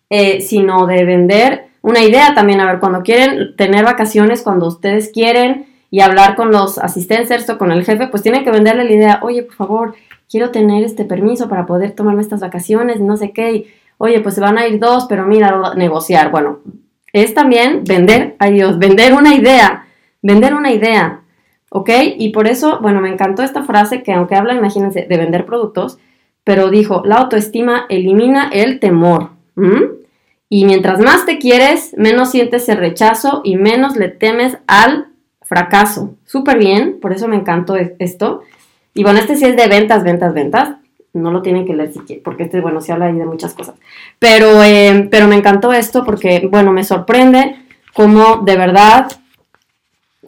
eh, 0.09 0.41
sino 0.41 0.87
de 0.87 1.05
vender 1.05 1.67
una 1.83 2.01
idea 2.01 2.35
también. 2.35 2.63
A 2.63 2.65
ver, 2.65 2.81
cuando 2.81 3.03
quieren 3.03 3.55
tener 3.57 3.85
vacaciones, 3.85 4.41
cuando 4.41 4.69
ustedes 4.69 5.11
quieren 5.13 5.67
y 5.91 6.01
hablar 6.01 6.37
con 6.37 6.51
los 6.51 6.79
asistentes 6.79 7.51
o 7.51 7.59
con 7.59 7.71
el 7.71 7.85
jefe, 7.85 8.07
pues 8.07 8.23
tienen 8.23 8.45
que 8.45 8.51
venderle 8.51 8.85
la 8.85 8.93
idea, 8.93 9.19
oye, 9.21 9.43
por 9.43 9.57
favor, 9.57 9.95
quiero 10.31 10.51
tener 10.51 10.85
este 10.85 11.05
permiso 11.05 11.49
para 11.49 11.67
poder 11.67 11.93
tomarme 11.93 12.23
estas 12.23 12.41
vacaciones, 12.41 13.01
no 13.01 13.17
sé 13.17 13.33
qué, 13.33 13.67
oye, 13.99 14.21
pues 14.21 14.35
se 14.35 14.41
van 14.41 14.59
a 14.59 14.67
ir 14.67 14.79
dos, 14.79 15.07
pero 15.09 15.27
mira, 15.27 15.75
negociar. 15.75 16.31
Bueno, 16.31 16.61
es 17.13 17.35
también 17.35 17.85
vender 17.85 18.37
a 18.39 18.49
Dios, 18.49 18.79
vender 18.79 19.15
una 19.15 19.35
idea, 19.35 19.87
vender 20.23 20.55
una 20.55 20.73
idea, 20.73 21.21
¿ok? 21.71 21.91
Y 22.19 22.31
por 22.31 22.49
eso, 22.49 22.81
bueno, 22.81 23.01
me 23.01 23.09
encantó 23.09 23.43
esta 23.43 23.63
frase 23.63 24.03
que 24.03 24.13
aunque 24.13 24.35
habla, 24.35 24.55
imagínense, 24.55 25.07
de 25.09 25.17
vender 25.17 25.47
productos, 25.47 25.99
pero 26.43 26.71
dijo, 26.71 27.03
la 27.05 27.17
autoestima 27.17 27.87
elimina 27.89 28.49
el 28.53 28.79
temor. 28.81 29.31
Y 30.49 30.67
mientras 30.67 31.01
más 31.01 31.25
te 31.25 31.39
quieres, 31.39 31.95
menos 31.97 32.31
sientes 32.31 32.69
el 32.69 32.79
rechazo 32.79 33.41
y 33.45 33.57
menos 33.57 33.97
le 33.97 34.09
temes 34.09 34.59
al 34.67 35.07
fracaso. 35.43 36.15
Súper 36.25 36.59
bien, 36.59 36.99
por 37.01 37.13
eso 37.13 37.29
me 37.29 37.37
encantó 37.37 37.77
e-, 37.77 37.97
esto. 37.99 38.43
Y 38.95 39.03
bueno, 39.03 39.19
este 39.19 39.37
sí 39.37 39.45
es 39.45 39.57
de 39.57 39.67
ventas, 39.67 40.05
ventas, 40.05 40.33
ventas 40.33 40.77
no 41.15 41.31
lo 41.31 41.43
tienen 41.43 41.65
que 41.65 41.75
leer 41.75 41.93
porque 42.23 42.45
este, 42.45 42.61
bueno, 42.61 42.81
se 42.81 42.93
habla 42.93 43.07
ahí 43.07 43.15
de 43.15 43.25
muchas 43.25 43.55
cosas. 43.55 43.77
Pero, 44.19 44.63
eh, 44.63 45.09
pero 45.11 45.29
me 45.29 45.37
encantó 45.37 45.73
esto 45.73 46.05
porque, 46.05 46.49
bueno, 46.51 46.73
me 46.73 46.85
sorprende 46.85 47.57
cómo 47.93 48.39
de 48.39 48.57
verdad 48.57 49.07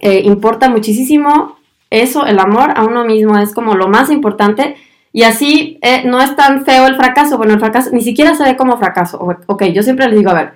eh, 0.00 0.22
importa 0.24 0.68
muchísimo 0.68 1.56
eso, 1.90 2.24
el 2.26 2.38
amor 2.38 2.72
a 2.76 2.84
uno 2.84 3.04
mismo 3.04 3.36
es 3.38 3.52
como 3.52 3.74
lo 3.74 3.88
más 3.88 4.10
importante. 4.10 4.76
Y 5.12 5.22
así 5.22 5.78
eh, 5.82 6.02
no 6.04 6.20
es 6.20 6.36
tan 6.36 6.64
feo 6.64 6.86
el 6.86 6.96
fracaso. 6.96 7.36
Bueno, 7.36 7.54
el 7.54 7.60
fracaso 7.60 7.90
ni 7.92 8.02
siquiera 8.02 8.34
se 8.34 8.44
ve 8.44 8.56
como 8.56 8.78
fracaso. 8.78 9.18
Ok, 9.46 9.64
yo 9.64 9.82
siempre 9.82 10.06
les 10.06 10.18
digo, 10.18 10.30
a 10.30 10.34
ver, 10.34 10.52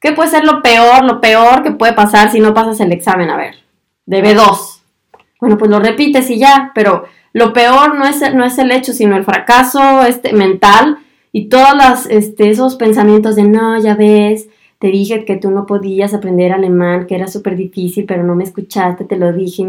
¿qué 0.00 0.12
puede 0.12 0.30
ser 0.30 0.44
lo 0.44 0.62
peor, 0.62 1.04
lo 1.04 1.20
peor 1.20 1.62
que 1.62 1.72
puede 1.72 1.94
pasar 1.94 2.30
si 2.30 2.38
no 2.38 2.54
pasas 2.54 2.78
el 2.80 2.92
examen? 2.92 3.30
A 3.30 3.36
ver, 3.36 3.56
de 4.06 4.22
B2. 4.22 4.81
Bueno, 5.42 5.58
pues 5.58 5.72
lo 5.72 5.80
repites 5.80 6.30
y 6.30 6.38
ya, 6.38 6.70
pero 6.72 7.02
lo 7.32 7.52
peor 7.52 7.96
no 7.96 8.06
es, 8.06 8.22
no 8.32 8.44
es 8.44 8.58
el 8.58 8.70
hecho, 8.70 8.92
sino 8.92 9.16
el 9.16 9.24
fracaso 9.24 10.04
este, 10.04 10.32
mental 10.34 10.98
y 11.32 11.48
todos 11.48 12.06
este, 12.10 12.48
esos 12.48 12.76
pensamientos 12.76 13.34
de, 13.34 13.42
no, 13.42 13.76
ya 13.82 13.96
ves, 13.96 14.48
te 14.78 14.86
dije 14.86 15.24
que 15.24 15.34
tú 15.34 15.50
no 15.50 15.66
podías 15.66 16.14
aprender 16.14 16.52
alemán, 16.52 17.08
que 17.08 17.16
era 17.16 17.26
súper 17.26 17.56
difícil, 17.56 18.04
pero 18.06 18.22
no 18.22 18.36
me 18.36 18.44
escuchaste, 18.44 19.04
te 19.04 19.16
lo 19.16 19.32
dije. 19.32 19.66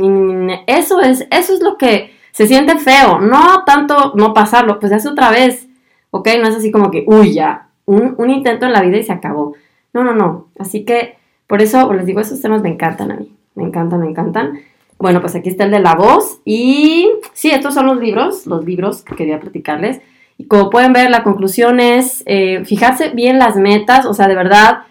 Eso 0.67 1.01
es, 1.01 1.25
eso 1.31 1.55
es 1.55 1.61
lo 1.63 1.75
que 1.75 2.11
se 2.31 2.45
siente 2.45 2.77
feo, 2.77 3.19
no 3.19 3.63
tanto 3.65 4.13
no 4.13 4.31
pasarlo, 4.31 4.79
pues 4.79 4.91
es 4.91 5.07
otra 5.07 5.31
vez, 5.31 5.67
¿ok? 6.11 6.29
No 6.39 6.49
es 6.49 6.55
así 6.55 6.69
como 6.69 6.91
que, 6.91 7.03
uy, 7.07 7.33
ya, 7.33 7.69
un, 7.87 8.13
un 8.19 8.29
intento 8.29 8.67
en 8.67 8.73
la 8.73 8.81
vida 8.83 8.97
y 8.97 9.03
se 9.03 9.11
acabó. 9.11 9.55
No, 9.91 10.03
no, 10.03 10.13
no. 10.13 10.49
Así 10.59 10.85
que 10.85 11.17
por 11.47 11.63
eso 11.63 11.91
les 11.93 12.05
digo, 12.05 12.19
esos 12.19 12.39
temas 12.41 12.61
me 12.61 12.69
encantan 12.69 13.11
a 13.11 13.15
mí, 13.15 13.35
me 13.55 13.63
encantan, 13.63 14.01
me 14.01 14.09
encantan. 14.11 14.59
Bueno, 14.99 15.21
pues 15.21 15.35
aquí 15.35 15.49
está 15.49 15.65
el 15.65 15.71
de 15.71 15.79
la 15.79 15.95
voz 15.95 16.39
y 16.45 17.09
sí, 17.33 17.49
estos 17.49 17.73
son 17.73 17.87
los 17.87 17.99
libros, 17.99 18.47
los 18.47 18.63
libros 18.63 19.01
que 19.01 19.15
quería 19.15 19.39
platicarles. 19.39 20.01
Y 20.37 20.45
como 20.45 20.69
pueden 20.69 20.93
ver, 20.93 21.09
la 21.09 21.23
conclusión 21.23 21.79
es 21.79 22.23
eh, 22.25 22.63
fijarse 22.65 23.09
bien 23.09 23.37
las 23.39 23.55
metas, 23.55 24.05
o 24.05 24.13
sea, 24.13 24.27
de 24.27 24.35
verdad, 24.35 24.83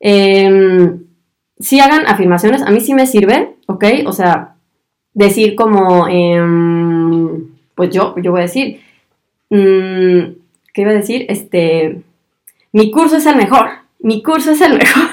eh, 0.00 0.96
sí 1.58 1.80
hagan 1.80 2.06
afirmaciones, 2.06 2.62
a 2.62 2.70
mí 2.70 2.80
sí 2.80 2.94
me 2.94 3.06
sirve, 3.06 3.56
¿ok? 3.66 3.84
O 4.06 4.12
sea, 4.12 4.56
decir 5.14 5.54
como, 5.56 6.06
em, 6.08 7.48
pues 7.74 7.90
yo, 7.90 8.14
yo 8.22 8.30
voy 8.30 8.40
a 8.40 8.42
decir, 8.42 8.80
mm, 9.50 10.34
¿qué 10.72 10.82
iba 10.82 10.90
a 10.90 10.94
decir? 10.94 11.26
Este, 11.28 12.02
mi 12.72 12.90
curso 12.90 13.16
es 13.16 13.26
el 13.26 13.36
mejor, 13.36 13.68
mi 14.00 14.22
curso 14.22 14.52
es 14.52 14.60
el 14.60 14.74
mejor. 14.78 15.05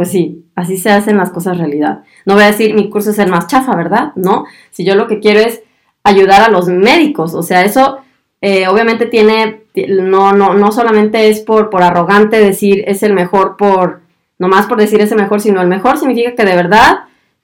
Pues 0.00 0.12
sí, 0.12 0.46
así 0.54 0.78
se 0.78 0.88
hacen 0.88 1.18
las 1.18 1.28
cosas 1.28 1.58
realidad. 1.58 2.04
No 2.24 2.32
voy 2.32 2.44
a 2.44 2.46
decir 2.46 2.74
mi 2.74 2.88
curso 2.88 3.10
es 3.10 3.18
el 3.18 3.28
más 3.28 3.48
chafa, 3.48 3.76
¿verdad? 3.76 4.12
No, 4.14 4.46
si 4.70 4.82
yo 4.82 4.94
lo 4.94 5.06
que 5.06 5.20
quiero 5.20 5.40
es 5.40 5.62
ayudar 6.02 6.40
a 6.40 6.48
los 6.48 6.68
médicos, 6.68 7.34
o 7.34 7.42
sea, 7.42 7.66
eso 7.66 7.98
eh, 8.40 8.66
obviamente 8.66 9.04
tiene, 9.04 9.64
no, 9.74 10.32
no, 10.32 10.54
no 10.54 10.72
solamente 10.72 11.28
es 11.28 11.40
por, 11.40 11.68
por 11.68 11.82
arrogante 11.82 12.42
decir 12.42 12.82
es 12.86 13.02
el 13.02 13.12
mejor 13.12 13.58
por, 13.58 14.00
más 14.38 14.64
por 14.64 14.78
decir 14.78 15.02
es 15.02 15.12
el 15.12 15.18
mejor, 15.18 15.42
sino 15.42 15.60
el 15.60 15.68
mejor 15.68 15.98
significa 15.98 16.34
que 16.34 16.46
de 16.46 16.56
verdad 16.56 17.00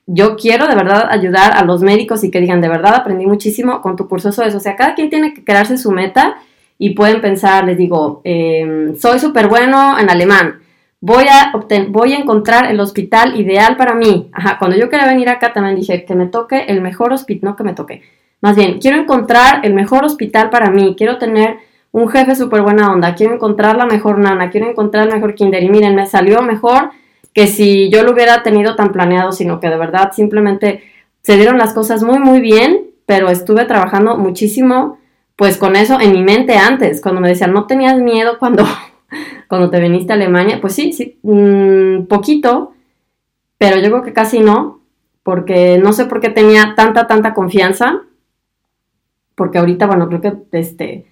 yo 0.06 0.36
quiero 0.36 0.66
de 0.66 0.76
verdad 0.76 1.08
ayudar 1.10 1.52
a 1.58 1.62
los 1.62 1.82
médicos 1.82 2.24
y 2.24 2.30
que 2.30 2.40
digan, 2.40 2.62
de 2.62 2.70
verdad 2.70 2.94
aprendí 2.94 3.26
muchísimo 3.26 3.82
con 3.82 3.96
tu 3.96 4.08
curso 4.08 4.30
eso 4.30 4.42
es. 4.44 4.54
O 4.54 4.60
sea, 4.60 4.76
cada 4.76 4.94
quien 4.94 5.10
tiene 5.10 5.34
que 5.34 5.44
crearse 5.44 5.76
su 5.76 5.90
meta 5.90 6.38
y 6.78 6.94
pueden 6.94 7.20
pensar, 7.20 7.66
les 7.66 7.76
digo, 7.76 8.22
em, 8.24 8.96
soy 8.96 9.18
súper 9.18 9.46
bueno 9.46 9.98
en 9.98 10.08
alemán 10.08 10.60
voy 11.00 11.24
a, 11.28 11.52
voy 11.88 12.12
a 12.12 12.18
encontrar 12.18 12.70
el 12.70 12.80
hospital 12.80 13.38
ideal 13.38 13.76
para 13.76 13.94
mí. 13.94 14.30
Ajá, 14.32 14.58
cuando 14.58 14.76
yo 14.76 14.88
quería 14.88 15.06
venir 15.06 15.28
acá 15.28 15.52
también 15.52 15.76
dije 15.76 16.04
que 16.04 16.14
me 16.14 16.26
toque 16.26 16.64
el 16.68 16.80
mejor 16.80 17.12
hospital, 17.12 17.50
no 17.50 17.56
que 17.56 17.64
me 17.64 17.74
toque. 17.74 18.02
Más 18.40 18.56
bien, 18.56 18.78
quiero 18.80 18.98
encontrar 18.98 19.64
el 19.64 19.74
mejor 19.74 20.04
hospital 20.04 20.50
para 20.50 20.70
mí, 20.70 20.94
quiero 20.96 21.18
tener 21.18 21.58
un 21.92 22.08
jefe 22.08 22.34
súper 22.34 22.62
buena 22.62 22.92
onda, 22.92 23.14
quiero 23.14 23.34
encontrar 23.34 23.76
la 23.76 23.86
mejor 23.86 24.18
nana, 24.18 24.50
quiero 24.50 24.68
encontrar 24.68 25.06
el 25.08 25.14
mejor 25.14 25.34
kinder. 25.34 25.62
Y 25.62 25.70
miren, 25.70 25.94
me 25.94 26.06
salió 26.06 26.42
mejor 26.42 26.90
que 27.32 27.46
si 27.46 27.90
yo 27.90 28.02
lo 28.02 28.12
hubiera 28.12 28.42
tenido 28.42 28.76
tan 28.76 28.92
planeado, 28.92 29.32
sino 29.32 29.60
que 29.60 29.68
de 29.68 29.76
verdad 29.76 30.12
simplemente 30.12 30.82
se 31.22 31.36
dieron 31.36 31.58
las 31.58 31.72
cosas 31.72 32.02
muy, 32.02 32.18
muy 32.18 32.40
bien, 32.40 32.86
pero 33.06 33.30
estuve 33.30 33.64
trabajando 33.64 34.16
muchísimo, 34.16 34.98
pues 35.36 35.56
con 35.56 35.76
eso 35.76 36.00
en 36.00 36.12
mi 36.12 36.22
mente 36.22 36.56
antes, 36.56 37.00
cuando 37.00 37.20
me 37.20 37.28
decían, 37.28 37.52
no 37.52 37.66
tenías 37.66 37.98
miedo 37.98 38.38
cuando 38.38 38.64
cuando 39.48 39.70
te 39.70 39.80
viniste 39.80 40.12
a 40.12 40.16
Alemania, 40.16 40.60
pues 40.60 40.74
sí, 40.74 40.92
sí, 40.92 41.18
mm, 41.22 42.06
poquito, 42.06 42.72
pero 43.58 43.76
yo 43.76 43.90
creo 43.90 44.02
que 44.02 44.12
casi 44.12 44.40
no, 44.40 44.80
porque 45.22 45.78
no 45.78 45.92
sé 45.92 46.06
por 46.06 46.20
qué 46.20 46.28
tenía 46.30 46.74
tanta, 46.76 47.06
tanta 47.06 47.34
confianza, 47.34 48.02
porque 49.34 49.58
ahorita, 49.58 49.86
bueno, 49.86 50.08
creo 50.08 50.20
que 50.20 50.32
este, 50.52 51.06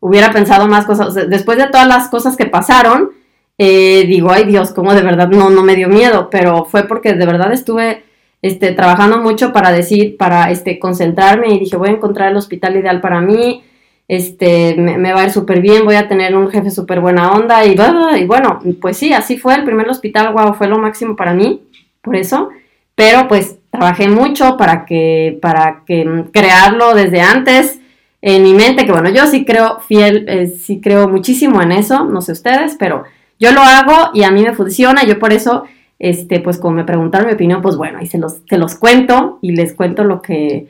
hubiera 0.00 0.32
pensado 0.32 0.68
más 0.68 0.86
cosas, 0.86 1.14
después 1.28 1.58
de 1.58 1.68
todas 1.68 1.86
las 1.86 2.08
cosas 2.08 2.36
que 2.36 2.46
pasaron, 2.46 3.10
eh, 3.58 4.04
digo, 4.06 4.30
ay 4.30 4.44
Dios, 4.44 4.72
cómo 4.72 4.94
de 4.94 5.02
verdad 5.02 5.28
no, 5.28 5.50
no 5.50 5.62
me 5.62 5.74
dio 5.76 5.88
miedo, 5.88 6.28
pero 6.30 6.64
fue 6.64 6.84
porque 6.84 7.14
de 7.14 7.26
verdad 7.26 7.52
estuve 7.52 8.04
este, 8.40 8.72
trabajando 8.72 9.18
mucho 9.18 9.52
para 9.52 9.72
decir, 9.72 10.16
para 10.16 10.50
este, 10.50 10.78
concentrarme 10.78 11.48
y 11.48 11.58
dije, 11.58 11.76
voy 11.76 11.88
a 11.88 11.92
encontrar 11.92 12.30
el 12.30 12.36
hospital 12.36 12.76
ideal 12.76 13.00
para 13.00 13.20
mí, 13.20 13.64
este, 14.08 14.74
me, 14.76 15.12
va 15.12 15.20
a 15.20 15.24
ir 15.24 15.30
súper 15.30 15.60
bien, 15.60 15.84
voy 15.84 15.96
a 15.96 16.08
tener 16.08 16.34
un 16.34 16.50
jefe 16.50 16.70
súper 16.70 17.00
buena 17.00 17.30
onda 17.32 17.66
y, 17.66 17.76
y 18.18 18.24
bueno, 18.24 18.58
pues 18.80 18.96
sí, 18.96 19.12
así 19.12 19.36
fue 19.36 19.54
el 19.54 19.64
primer 19.64 19.88
hospital, 19.88 20.32
wow, 20.32 20.54
fue 20.54 20.66
lo 20.66 20.78
máximo 20.78 21.14
para 21.14 21.34
mí, 21.34 21.62
por 22.00 22.16
eso, 22.16 22.48
pero 22.94 23.28
pues 23.28 23.58
trabajé 23.70 24.08
mucho 24.08 24.56
para 24.56 24.86
que, 24.86 25.38
para 25.42 25.82
que 25.86 26.24
crearlo 26.32 26.94
desde 26.94 27.20
antes 27.20 27.78
en 28.22 28.42
mi 28.42 28.54
mente, 28.54 28.86
que 28.86 28.92
bueno, 28.92 29.10
yo 29.10 29.26
sí 29.26 29.44
creo 29.44 29.80
fiel, 29.80 30.24
eh, 30.26 30.46
sí 30.48 30.80
creo 30.80 31.06
muchísimo 31.06 31.60
en 31.60 31.72
eso, 31.72 32.04
no 32.04 32.22
sé 32.22 32.32
ustedes, 32.32 32.76
pero 32.78 33.04
yo 33.38 33.52
lo 33.52 33.60
hago 33.60 34.10
y 34.14 34.22
a 34.22 34.30
mí 34.30 34.42
me 34.42 34.54
funciona, 34.54 35.04
yo 35.04 35.18
por 35.18 35.34
eso, 35.34 35.64
este, 35.98 36.40
pues 36.40 36.58
como 36.58 36.76
me 36.76 36.84
preguntaron 36.84 37.28
mi 37.28 37.34
opinión, 37.34 37.60
pues 37.60 37.76
bueno, 37.76 37.98
ahí 37.98 38.06
se 38.06 38.18
los, 38.18 38.38
se 38.48 38.56
los 38.56 38.74
cuento 38.74 39.38
y 39.42 39.52
les 39.52 39.74
cuento 39.74 40.02
lo 40.02 40.22
que, 40.22 40.66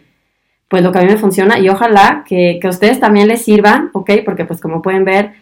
pues 0.68 0.82
lo 0.82 0.92
que 0.92 0.98
a 0.98 1.02
mí 1.02 1.08
me 1.08 1.16
funciona 1.16 1.58
y 1.58 1.68
ojalá 1.68 2.24
que, 2.26 2.60
a 2.62 2.68
ustedes 2.68 3.00
también 3.00 3.28
les 3.28 3.42
sirva, 3.42 3.90
¿ok? 3.92 4.10
Porque 4.24 4.44
pues 4.44 4.60
como 4.60 4.82
pueden 4.82 5.04
ver, 5.04 5.32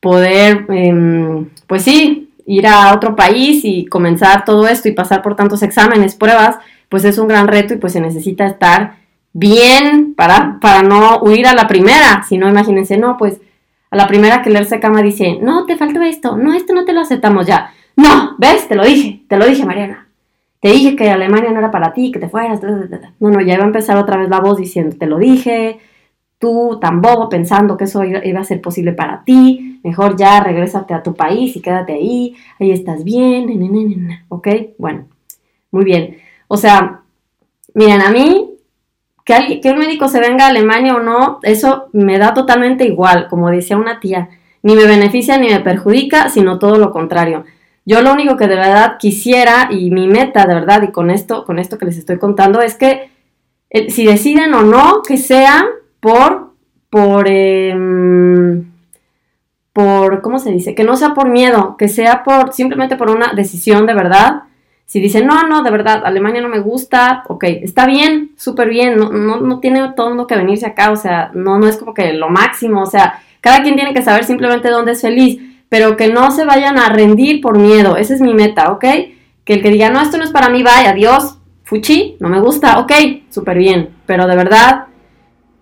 poder, 0.00 0.66
em, 0.68 1.48
pues 1.66 1.82
sí, 1.82 2.30
ir 2.46 2.66
a 2.66 2.92
otro 2.94 3.14
país 3.16 3.64
y 3.64 3.86
comenzar 3.86 4.44
todo 4.44 4.66
esto 4.66 4.88
y 4.88 4.92
pasar 4.92 5.22
por 5.22 5.36
tantos 5.36 5.62
exámenes, 5.62 6.16
pruebas, 6.16 6.56
pues 6.88 7.04
es 7.04 7.18
un 7.18 7.28
gran 7.28 7.48
reto 7.48 7.74
y 7.74 7.78
pues 7.78 7.92
se 7.92 8.00
necesita 8.00 8.46
estar 8.46 8.96
bien 9.32 10.14
para, 10.14 10.58
para 10.60 10.82
no 10.82 11.20
huir 11.22 11.46
a 11.46 11.54
la 11.54 11.68
primera, 11.68 12.24
si 12.28 12.36
no, 12.36 12.48
imagínense, 12.48 12.98
no, 12.98 13.16
pues 13.16 13.40
a 13.90 13.96
la 13.96 14.06
primera 14.08 14.42
que 14.42 14.50
leerse 14.50 14.80
cama 14.80 15.02
dice, 15.02 15.38
no, 15.40 15.66
te 15.66 15.76
faltó 15.76 16.02
esto, 16.02 16.36
no, 16.36 16.54
esto 16.54 16.72
no 16.72 16.84
te 16.84 16.92
lo 16.92 17.00
aceptamos 17.00 17.46
ya. 17.46 17.72
No, 17.94 18.36
¿ves? 18.38 18.66
Te 18.66 18.74
lo 18.74 18.84
dije, 18.84 19.22
te 19.28 19.36
lo 19.36 19.46
dije, 19.46 19.64
Mariana. 19.66 20.08
Te 20.62 20.70
dije 20.70 20.94
que 20.94 21.10
Alemania 21.10 21.50
no 21.50 21.58
era 21.58 21.72
para 21.72 21.92
ti, 21.92 22.12
que 22.12 22.20
te 22.20 22.28
fueras. 22.28 22.60
No, 23.18 23.30
no, 23.30 23.40
ya 23.40 23.54
iba 23.54 23.64
a 23.64 23.66
empezar 23.66 23.96
otra 23.96 24.16
vez 24.16 24.28
la 24.28 24.38
voz 24.38 24.58
diciendo, 24.58 24.94
te 24.96 25.06
lo 25.06 25.18
dije, 25.18 25.80
tú 26.38 26.78
tan 26.80 27.02
bobo 27.02 27.28
pensando 27.28 27.76
que 27.76 27.82
eso 27.84 28.04
iba 28.04 28.40
a 28.40 28.44
ser 28.44 28.60
posible 28.60 28.92
para 28.92 29.24
ti, 29.24 29.80
mejor 29.82 30.16
ya 30.16 30.38
regrésate 30.38 30.94
a 30.94 31.02
tu 31.02 31.14
país 31.14 31.56
y 31.56 31.60
quédate 31.60 31.94
ahí, 31.94 32.36
ahí 32.60 32.70
estás 32.70 33.02
bien, 33.02 34.20
¿ok? 34.28 34.48
Bueno, 34.78 35.06
muy 35.72 35.84
bien. 35.84 36.18
O 36.46 36.56
sea, 36.56 37.00
miren, 37.74 38.00
a 38.00 38.12
mí 38.12 38.50
que, 39.24 39.60
que 39.60 39.70
un 39.70 39.78
médico 39.78 40.06
se 40.06 40.20
venga 40.20 40.46
a 40.46 40.50
Alemania 40.50 40.94
o 40.94 41.00
no, 41.00 41.40
eso 41.42 41.88
me 41.92 42.18
da 42.18 42.34
totalmente 42.34 42.86
igual, 42.86 43.26
como 43.28 43.50
decía 43.50 43.76
una 43.76 43.98
tía, 43.98 44.28
ni 44.62 44.76
me 44.76 44.86
beneficia 44.86 45.38
ni 45.38 45.48
me 45.48 45.58
perjudica, 45.58 46.28
sino 46.28 46.60
todo 46.60 46.78
lo 46.78 46.92
contrario. 46.92 47.44
Yo 47.84 48.00
lo 48.02 48.12
único 48.12 48.36
que 48.36 48.46
de 48.46 48.56
verdad 48.56 48.96
quisiera 48.98 49.68
y 49.70 49.90
mi 49.90 50.06
meta 50.06 50.46
de 50.46 50.54
verdad 50.54 50.82
y 50.82 50.92
con 50.92 51.10
esto, 51.10 51.44
con 51.44 51.58
esto 51.58 51.78
que 51.78 51.86
les 51.86 51.98
estoy 51.98 52.18
contando 52.18 52.60
es 52.60 52.76
que 52.76 53.10
eh, 53.70 53.90
si 53.90 54.06
deciden 54.06 54.54
o 54.54 54.62
no 54.62 55.02
que 55.02 55.16
sea 55.16 55.66
por, 56.00 56.52
por, 56.90 57.28
em, 57.28 58.70
por, 59.72 60.22
¿cómo 60.22 60.38
se 60.38 60.52
dice? 60.52 60.74
Que 60.74 60.84
no 60.84 60.96
sea 60.96 61.14
por 61.14 61.28
miedo, 61.28 61.76
que 61.76 61.88
sea 61.88 62.22
por 62.22 62.52
simplemente 62.52 62.96
por 62.96 63.10
una 63.10 63.32
decisión 63.34 63.86
de 63.86 63.94
verdad 63.94 64.42
si 64.92 65.00
dicen, 65.00 65.26
no, 65.26 65.48
no, 65.48 65.62
de 65.62 65.70
verdad, 65.70 66.02
Alemania 66.04 66.42
no 66.42 66.50
me 66.50 66.58
gusta, 66.58 67.24
ok, 67.28 67.44
está 67.44 67.86
bien, 67.86 68.32
súper 68.36 68.68
bien, 68.68 68.98
no, 68.98 69.10
no, 69.10 69.58
tiene 69.58 69.94
todo 69.96 70.08
el 70.08 70.14
mundo 70.14 70.26
que 70.26 70.36
venirse 70.36 70.66
acá, 70.66 70.90
o 70.90 70.96
sea, 70.96 71.30
no, 71.32 71.58
no 71.58 71.66
es 71.66 71.78
como 71.78 71.94
que 71.94 72.12
lo 72.12 72.28
máximo, 72.28 72.82
o 72.82 72.86
sea, 72.86 73.22
cada 73.40 73.62
quien 73.62 73.74
tiene 73.74 73.94
que 73.94 74.02
saber 74.02 74.24
simplemente 74.24 74.68
dónde 74.68 74.92
es 74.92 75.00
feliz, 75.00 75.40
pero 75.72 75.96
que 75.96 76.08
no 76.08 76.30
se 76.32 76.44
vayan 76.44 76.78
a 76.78 76.90
rendir 76.90 77.40
por 77.40 77.58
miedo, 77.58 77.96
esa 77.96 78.12
es 78.12 78.20
mi 78.20 78.34
meta, 78.34 78.70
¿ok? 78.72 78.84
Que 79.42 79.54
el 79.54 79.62
que 79.62 79.70
diga, 79.70 79.88
no, 79.88 80.02
esto 80.02 80.18
no 80.18 80.24
es 80.24 80.30
para 80.30 80.50
mí, 80.50 80.62
vaya, 80.62 80.90
adiós, 80.90 81.38
fuchi, 81.62 82.18
no 82.20 82.28
me 82.28 82.42
gusta, 82.42 82.78
ok, 82.78 82.92
súper 83.30 83.56
bien, 83.56 83.88
pero 84.04 84.26
de 84.26 84.36
verdad, 84.36 84.88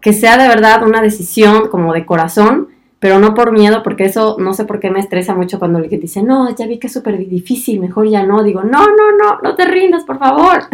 que 0.00 0.12
sea 0.12 0.36
de 0.36 0.48
verdad 0.48 0.82
una 0.84 1.00
decisión 1.00 1.68
como 1.68 1.92
de 1.92 2.06
corazón, 2.06 2.70
pero 2.98 3.20
no 3.20 3.34
por 3.34 3.52
miedo, 3.52 3.84
porque 3.84 4.06
eso 4.06 4.34
no 4.40 4.52
sé 4.52 4.64
por 4.64 4.80
qué 4.80 4.90
me 4.90 4.98
estresa 4.98 5.36
mucho 5.36 5.60
cuando 5.60 5.80
que 5.88 5.96
dice, 5.96 6.24
no, 6.24 6.52
ya 6.56 6.66
vi 6.66 6.80
que 6.80 6.88
es 6.88 6.92
súper 6.92 7.16
difícil, 7.16 7.78
mejor 7.78 8.08
ya 8.08 8.24
no. 8.24 8.42
Digo, 8.42 8.64
no, 8.64 8.86
no, 8.86 9.12
no, 9.16 9.38
no 9.40 9.54
te 9.54 9.64
rindas, 9.64 10.02
por 10.02 10.18
favor. 10.18 10.64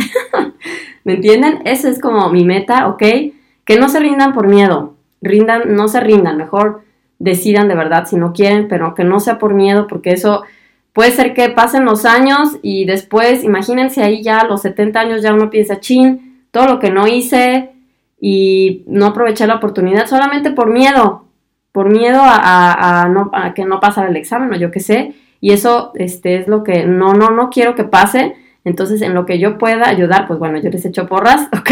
¿Me 1.05 1.17
entienden? 1.17 1.61
Eso 1.67 1.89
es 1.89 2.01
como 2.01 2.31
mi 2.31 2.47
meta, 2.47 2.89
¿ok? 2.89 3.03
Que 3.67 3.79
no 3.79 3.91
se 3.91 4.01
rindan 4.01 4.33
por 4.33 4.49
miedo, 4.49 4.95
rindan, 5.21 5.77
no 5.77 5.89
se 5.89 6.01
rindan, 6.01 6.39
mejor 6.39 6.86
decidan 7.19 7.69
de 7.69 7.75
verdad 7.75 8.07
si 8.07 8.17
no 8.17 8.33
quieren, 8.33 8.69
pero 8.69 8.95
que 8.95 9.05
no 9.05 9.21
sea 9.21 9.39
por 9.39 9.55
miedo, 9.55 9.87
porque 9.87 10.13
eso 10.13 10.45
puede 10.93 11.11
ser 11.11 11.35
que 11.35 11.51
pasen 11.51 11.85
los 11.85 12.05
años 12.05 12.59
y 12.63 12.87
después, 12.87 13.45
imagínense 13.45 14.03
ahí 14.03 14.23
ya 14.23 14.39
a 14.39 14.47
los 14.47 14.63
70 14.63 14.99
años 14.99 15.23
ya 15.23 15.35
uno 15.35 15.51
piensa, 15.51 15.81
chin, 15.81 16.47
todo 16.51 16.67
lo 16.67 16.79
que 16.79 16.91
no 16.91 17.07
hice 17.07 17.71
y 18.21 18.83
no 18.87 19.07
aproveché 19.07 19.47
la 19.47 19.57
oportunidad 19.57 20.07
solamente 20.07 20.53
por 20.53 20.71
miedo, 20.71 21.27
por 21.73 21.91
miedo 21.91 22.21
a, 22.23 23.09
no, 23.13 23.31
que 23.55 23.67
no 23.67 23.79
pasara 23.79 24.09
el 24.09 24.17
examen 24.17 24.53
o 24.53 24.57
yo 24.57 24.71
qué 24.71 24.81
sé. 24.81 25.15
Y 25.41 25.53
eso 25.53 25.93
este, 25.97 26.39
es 26.39 26.49
lo 26.49 26.65
que 26.65 26.87
no, 26.87 27.13
no, 27.13 27.29
no 27.31 27.51
quiero 27.51 27.75
que 27.75 27.85
pase. 27.85 28.35
Entonces, 28.67 29.01
en 29.01 29.15
lo 29.15 29.25
que 29.27 29.39
yo 29.39 29.59
pueda 29.59 29.89
ayudar, 29.89 30.27
pues 30.27 30.41
bueno, 30.41 30.59
yo 30.59 30.71
les 30.71 30.85
echo 30.85 31.07
porras, 31.07 31.49
¿ok? 31.57 31.71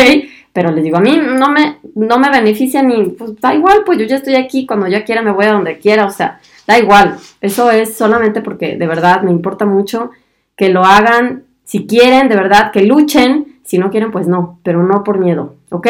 Pero 0.52 0.70
les 0.70 0.84
digo, 0.84 0.96
a 0.96 1.00
mí 1.00 1.20
no 1.20 1.50
me, 1.50 1.78
no 1.96 2.20
me 2.20 2.30
beneficia 2.30 2.84
ni, 2.84 3.06
pues 3.06 3.34
da 3.40 3.52
igual, 3.52 3.82
pues 3.84 3.98
yo 3.98 4.04
ya 4.04 4.16
estoy 4.16 4.36
aquí, 4.36 4.64
cuando 4.64 4.86
yo 4.86 5.04
quiera 5.04 5.20
me 5.20 5.32
voy 5.32 5.46
a 5.46 5.54
donde 5.54 5.78
quiera, 5.78 6.06
o 6.06 6.10
sea, 6.10 6.38
da 6.68 6.78
igual. 6.78 7.16
Eso 7.40 7.72
es 7.72 7.96
solamente 7.96 8.42
porque 8.42 8.76
de 8.76 8.86
verdad 8.86 9.22
me 9.22 9.32
importa 9.32 9.66
mucho 9.66 10.12
que 10.54 10.68
lo 10.68 10.84
hagan, 10.84 11.42
si 11.64 11.84
quieren, 11.84 12.28
de 12.28 12.36
verdad, 12.36 12.70
que 12.70 12.84
luchen, 12.84 13.58
si 13.64 13.76
no 13.76 13.90
quieren, 13.90 14.12
pues 14.12 14.28
no, 14.28 14.60
pero 14.62 14.84
no 14.84 15.02
por 15.02 15.18
miedo, 15.18 15.56
¿ok? 15.70 15.88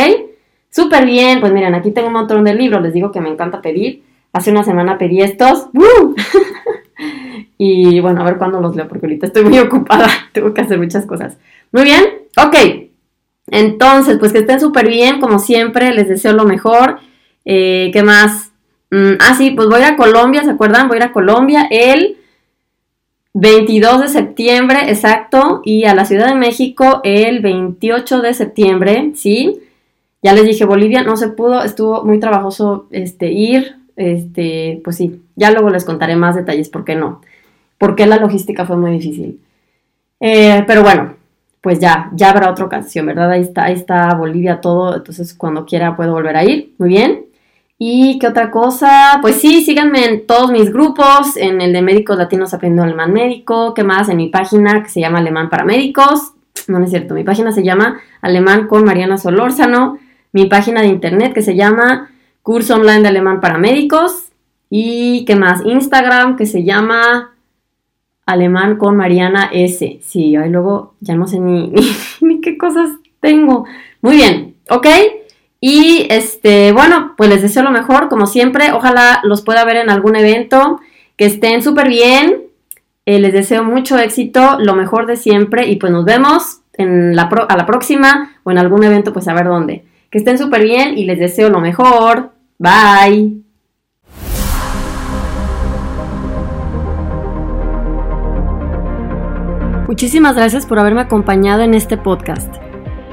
Súper 0.70 1.04
bien, 1.04 1.38
pues 1.40 1.52
miren, 1.52 1.74
aquí 1.74 1.90
tengo 1.90 2.08
un 2.08 2.14
montón 2.14 2.44
de 2.44 2.54
libros, 2.54 2.80
les 2.80 2.94
digo 2.94 3.12
que 3.12 3.20
me 3.20 3.28
encanta 3.28 3.60
pedir. 3.60 4.02
Hace 4.34 4.50
una 4.50 4.64
semana 4.64 4.98
pedí 4.98 5.22
estos. 5.22 5.68
y 7.58 8.00
bueno, 8.00 8.20
a 8.20 8.24
ver 8.24 8.36
cuándo 8.36 8.60
los 8.60 8.74
leo, 8.74 8.88
porque 8.88 9.06
ahorita 9.06 9.28
estoy 9.28 9.44
muy 9.44 9.58
ocupada, 9.60 10.08
tengo 10.32 10.52
que 10.52 10.60
hacer 10.60 10.76
muchas 10.78 11.06
cosas. 11.06 11.38
Muy 11.72 11.84
bien, 11.84 12.04
ok. 12.36 12.56
Entonces, 13.46 14.18
pues 14.18 14.32
que 14.32 14.40
estén 14.40 14.58
súper 14.58 14.88
bien, 14.88 15.20
como 15.20 15.38
siempre, 15.38 15.94
les 15.94 16.08
deseo 16.08 16.32
lo 16.32 16.44
mejor. 16.44 16.98
Eh, 17.44 17.90
¿Qué 17.92 18.02
más? 18.02 18.50
Mm, 18.90 19.18
ah, 19.20 19.34
sí, 19.36 19.52
pues 19.52 19.68
voy 19.68 19.82
a 19.82 19.96
Colombia, 19.96 20.42
¿se 20.42 20.50
acuerdan? 20.50 20.88
Voy 20.88 20.96
a 20.96 21.04
ir 21.04 21.04
a 21.04 21.12
Colombia 21.12 21.68
el 21.70 22.16
22 23.34 24.00
de 24.00 24.08
septiembre, 24.08 24.78
exacto, 24.88 25.62
y 25.64 25.84
a 25.84 25.94
la 25.94 26.06
Ciudad 26.06 26.26
de 26.26 26.34
México 26.34 27.00
el 27.04 27.40
28 27.40 28.20
de 28.20 28.34
septiembre, 28.34 29.12
¿sí? 29.14 29.60
Ya 30.22 30.32
les 30.32 30.44
dije, 30.44 30.64
Bolivia 30.64 31.02
no 31.02 31.16
se 31.16 31.28
pudo, 31.28 31.62
estuvo 31.62 32.02
muy 32.02 32.18
trabajoso 32.18 32.88
este, 32.90 33.30
ir, 33.30 33.76
este, 33.96 34.80
pues 34.84 34.96
sí, 34.96 35.22
ya 35.36 35.50
luego 35.50 35.70
les 35.70 35.84
contaré 35.84 36.16
más 36.16 36.36
detalles 36.36 36.68
por 36.68 36.84
qué 36.84 36.94
no, 36.94 37.20
porque 37.78 38.06
la 38.06 38.16
logística 38.16 38.66
fue 38.66 38.76
muy 38.76 38.92
difícil. 38.92 39.40
Eh, 40.20 40.64
pero 40.66 40.82
bueno, 40.82 41.14
pues 41.60 41.78
ya, 41.80 42.10
ya 42.14 42.30
habrá 42.30 42.50
otra 42.50 42.64
ocasión, 42.66 43.06
¿verdad? 43.06 43.30
Ahí 43.30 43.42
está, 43.42 43.64
ahí 43.64 43.74
está 43.74 44.14
Bolivia 44.14 44.60
todo, 44.60 44.96
entonces 44.96 45.34
cuando 45.34 45.66
quiera 45.66 45.96
puedo 45.96 46.12
volver 46.12 46.36
a 46.36 46.44
ir, 46.44 46.74
muy 46.78 46.90
bien. 46.90 47.26
¿Y 47.78 48.18
qué 48.18 48.28
otra 48.28 48.50
cosa? 48.50 49.18
Pues 49.20 49.36
sí, 49.36 49.62
síganme 49.64 50.04
en 50.04 50.26
todos 50.26 50.50
mis 50.50 50.72
grupos, 50.72 51.36
en 51.36 51.60
el 51.60 51.72
de 51.72 51.82
Médicos 51.82 52.16
Latinos 52.16 52.54
Aprendiendo 52.54 52.84
Alemán 52.84 53.12
Médico, 53.12 53.74
¿qué 53.74 53.82
más? 53.82 54.08
En 54.08 54.16
mi 54.16 54.28
página 54.28 54.82
que 54.82 54.88
se 54.88 55.00
llama 55.00 55.18
Alemán 55.18 55.50
para 55.50 55.64
Médicos, 55.64 56.32
no, 56.68 56.78
no 56.78 56.84
es 56.84 56.90
cierto, 56.90 57.14
mi 57.14 57.24
página 57.24 57.52
se 57.52 57.64
llama 57.64 58.00
Alemán 58.22 58.68
con 58.68 58.84
Mariana 58.84 59.18
Solórzano 59.18 59.98
mi 60.34 60.46
página 60.46 60.82
de 60.82 60.88
internet 60.88 61.32
que 61.32 61.42
se 61.42 61.54
llama 61.54 62.10
Curso 62.44 62.74
Online 62.74 63.00
de 63.00 63.08
Alemán 63.08 63.40
para 63.40 63.56
Médicos. 63.56 64.26
Y 64.68 65.24
qué 65.24 65.34
más, 65.34 65.64
Instagram 65.64 66.36
que 66.36 66.44
se 66.44 66.62
llama 66.62 67.32
Alemán 68.26 68.76
con 68.76 68.96
Mariana 68.96 69.48
S. 69.50 69.98
Sí, 70.02 70.36
ahí 70.36 70.50
luego 70.50 70.94
ya 71.00 71.14
no 71.14 71.26
sé 71.26 71.40
ni, 71.40 71.72
qué 72.42 72.58
cosas 72.58 72.90
tengo. 73.20 73.64
Muy 74.02 74.16
bien, 74.16 74.56
¿ok? 74.68 74.86
Y 75.58 76.06
este, 76.10 76.72
bueno, 76.72 77.14
pues 77.16 77.30
les 77.30 77.40
deseo 77.40 77.62
lo 77.62 77.70
mejor, 77.70 78.10
como 78.10 78.26
siempre. 78.26 78.72
Ojalá 78.72 79.20
los 79.24 79.40
pueda 79.40 79.64
ver 79.64 79.76
en 79.76 79.88
algún 79.88 80.14
evento. 80.14 80.80
Que 81.16 81.24
estén 81.24 81.62
súper 81.62 81.88
bien. 81.88 82.42
Eh, 83.06 83.20
les 83.20 83.32
deseo 83.32 83.64
mucho 83.64 83.96
éxito, 83.98 84.58
lo 84.60 84.74
mejor 84.74 85.06
de 85.06 85.16
siempre. 85.16 85.66
Y 85.68 85.76
pues 85.76 85.90
nos 85.90 86.04
vemos 86.04 86.60
a 86.76 87.56
la 87.56 87.66
próxima 87.66 88.32
o 88.42 88.50
en 88.50 88.58
algún 88.58 88.84
evento, 88.84 89.14
pues 89.14 89.28
a 89.28 89.32
ver 89.32 89.46
dónde. 89.46 89.84
Que 90.10 90.18
estén 90.18 90.36
súper 90.36 90.62
bien 90.62 90.98
y 90.98 91.06
les 91.06 91.18
deseo 91.18 91.48
lo 91.48 91.60
mejor. 91.60 92.33
Bye. 92.58 93.42
Muchísimas 99.86 100.34
gracias 100.34 100.66
por 100.66 100.78
haberme 100.78 101.02
acompañado 101.02 101.62
en 101.62 101.74
este 101.74 101.96
podcast. 101.96 102.52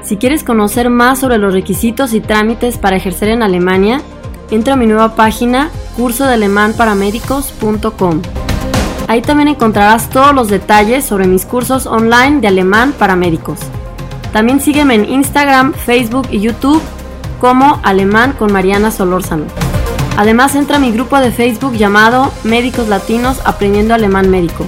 Si 0.02 0.16
quieres 0.16 0.42
conocer 0.42 0.90
más 0.90 1.20
sobre 1.20 1.38
los 1.38 1.54
requisitos 1.54 2.12
y 2.12 2.20
trámites 2.20 2.78
para 2.78 2.96
ejercer 2.96 3.28
en 3.28 3.42
Alemania, 3.42 4.00
entra 4.50 4.74
a 4.74 4.76
mi 4.76 4.86
nueva 4.86 5.14
página 5.14 5.70
cursodealemanparamédicos.com. 5.96 8.22
Ahí 9.06 9.22
también 9.22 9.48
encontrarás 9.48 10.10
todos 10.10 10.34
los 10.34 10.48
detalles 10.48 11.04
sobre 11.04 11.26
mis 11.26 11.46
cursos 11.46 11.86
online 11.86 12.40
de 12.40 12.48
alemán 12.48 12.92
para 12.98 13.14
médicos. 13.16 13.60
También 14.32 14.60
sígueme 14.60 14.94
en 14.94 15.08
Instagram, 15.08 15.72
Facebook 15.74 16.26
y 16.30 16.40
YouTube 16.40 16.82
como 17.42 17.80
Alemán 17.82 18.34
con 18.38 18.52
Mariana 18.52 18.92
Solórzano. 18.92 19.46
Además 20.16 20.54
entra 20.54 20.76
a 20.76 20.78
mi 20.78 20.92
grupo 20.92 21.18
de 21.18 21.32
Facebook 21.32 21.72
llamado 21.72 22.32
Médicos 22.44 22.86
Latinos 22.86 23.40
Aprendiendo 23.44 23.94
Alemán 23.94 24.30
Médico. 24.30 24.64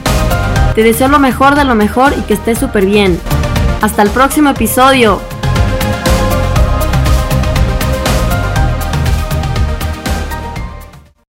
Te 0.74 0.82
deseo 0.82 1.06
lo 1.06 1.20
mejor 1.20 1.54
de 1.54 1.62
lo 1.62 1.76
mejor 1.76 2.12
y 2.18 2.22
que 2.22 2.34
estés 2.34 2.58
súper 2.58 2.84
bien. 2.84 3.20
Hasta 3.80 4.02
el 4.02 4.10
próximo 4.10 4.50
episodio. 4.50 5.20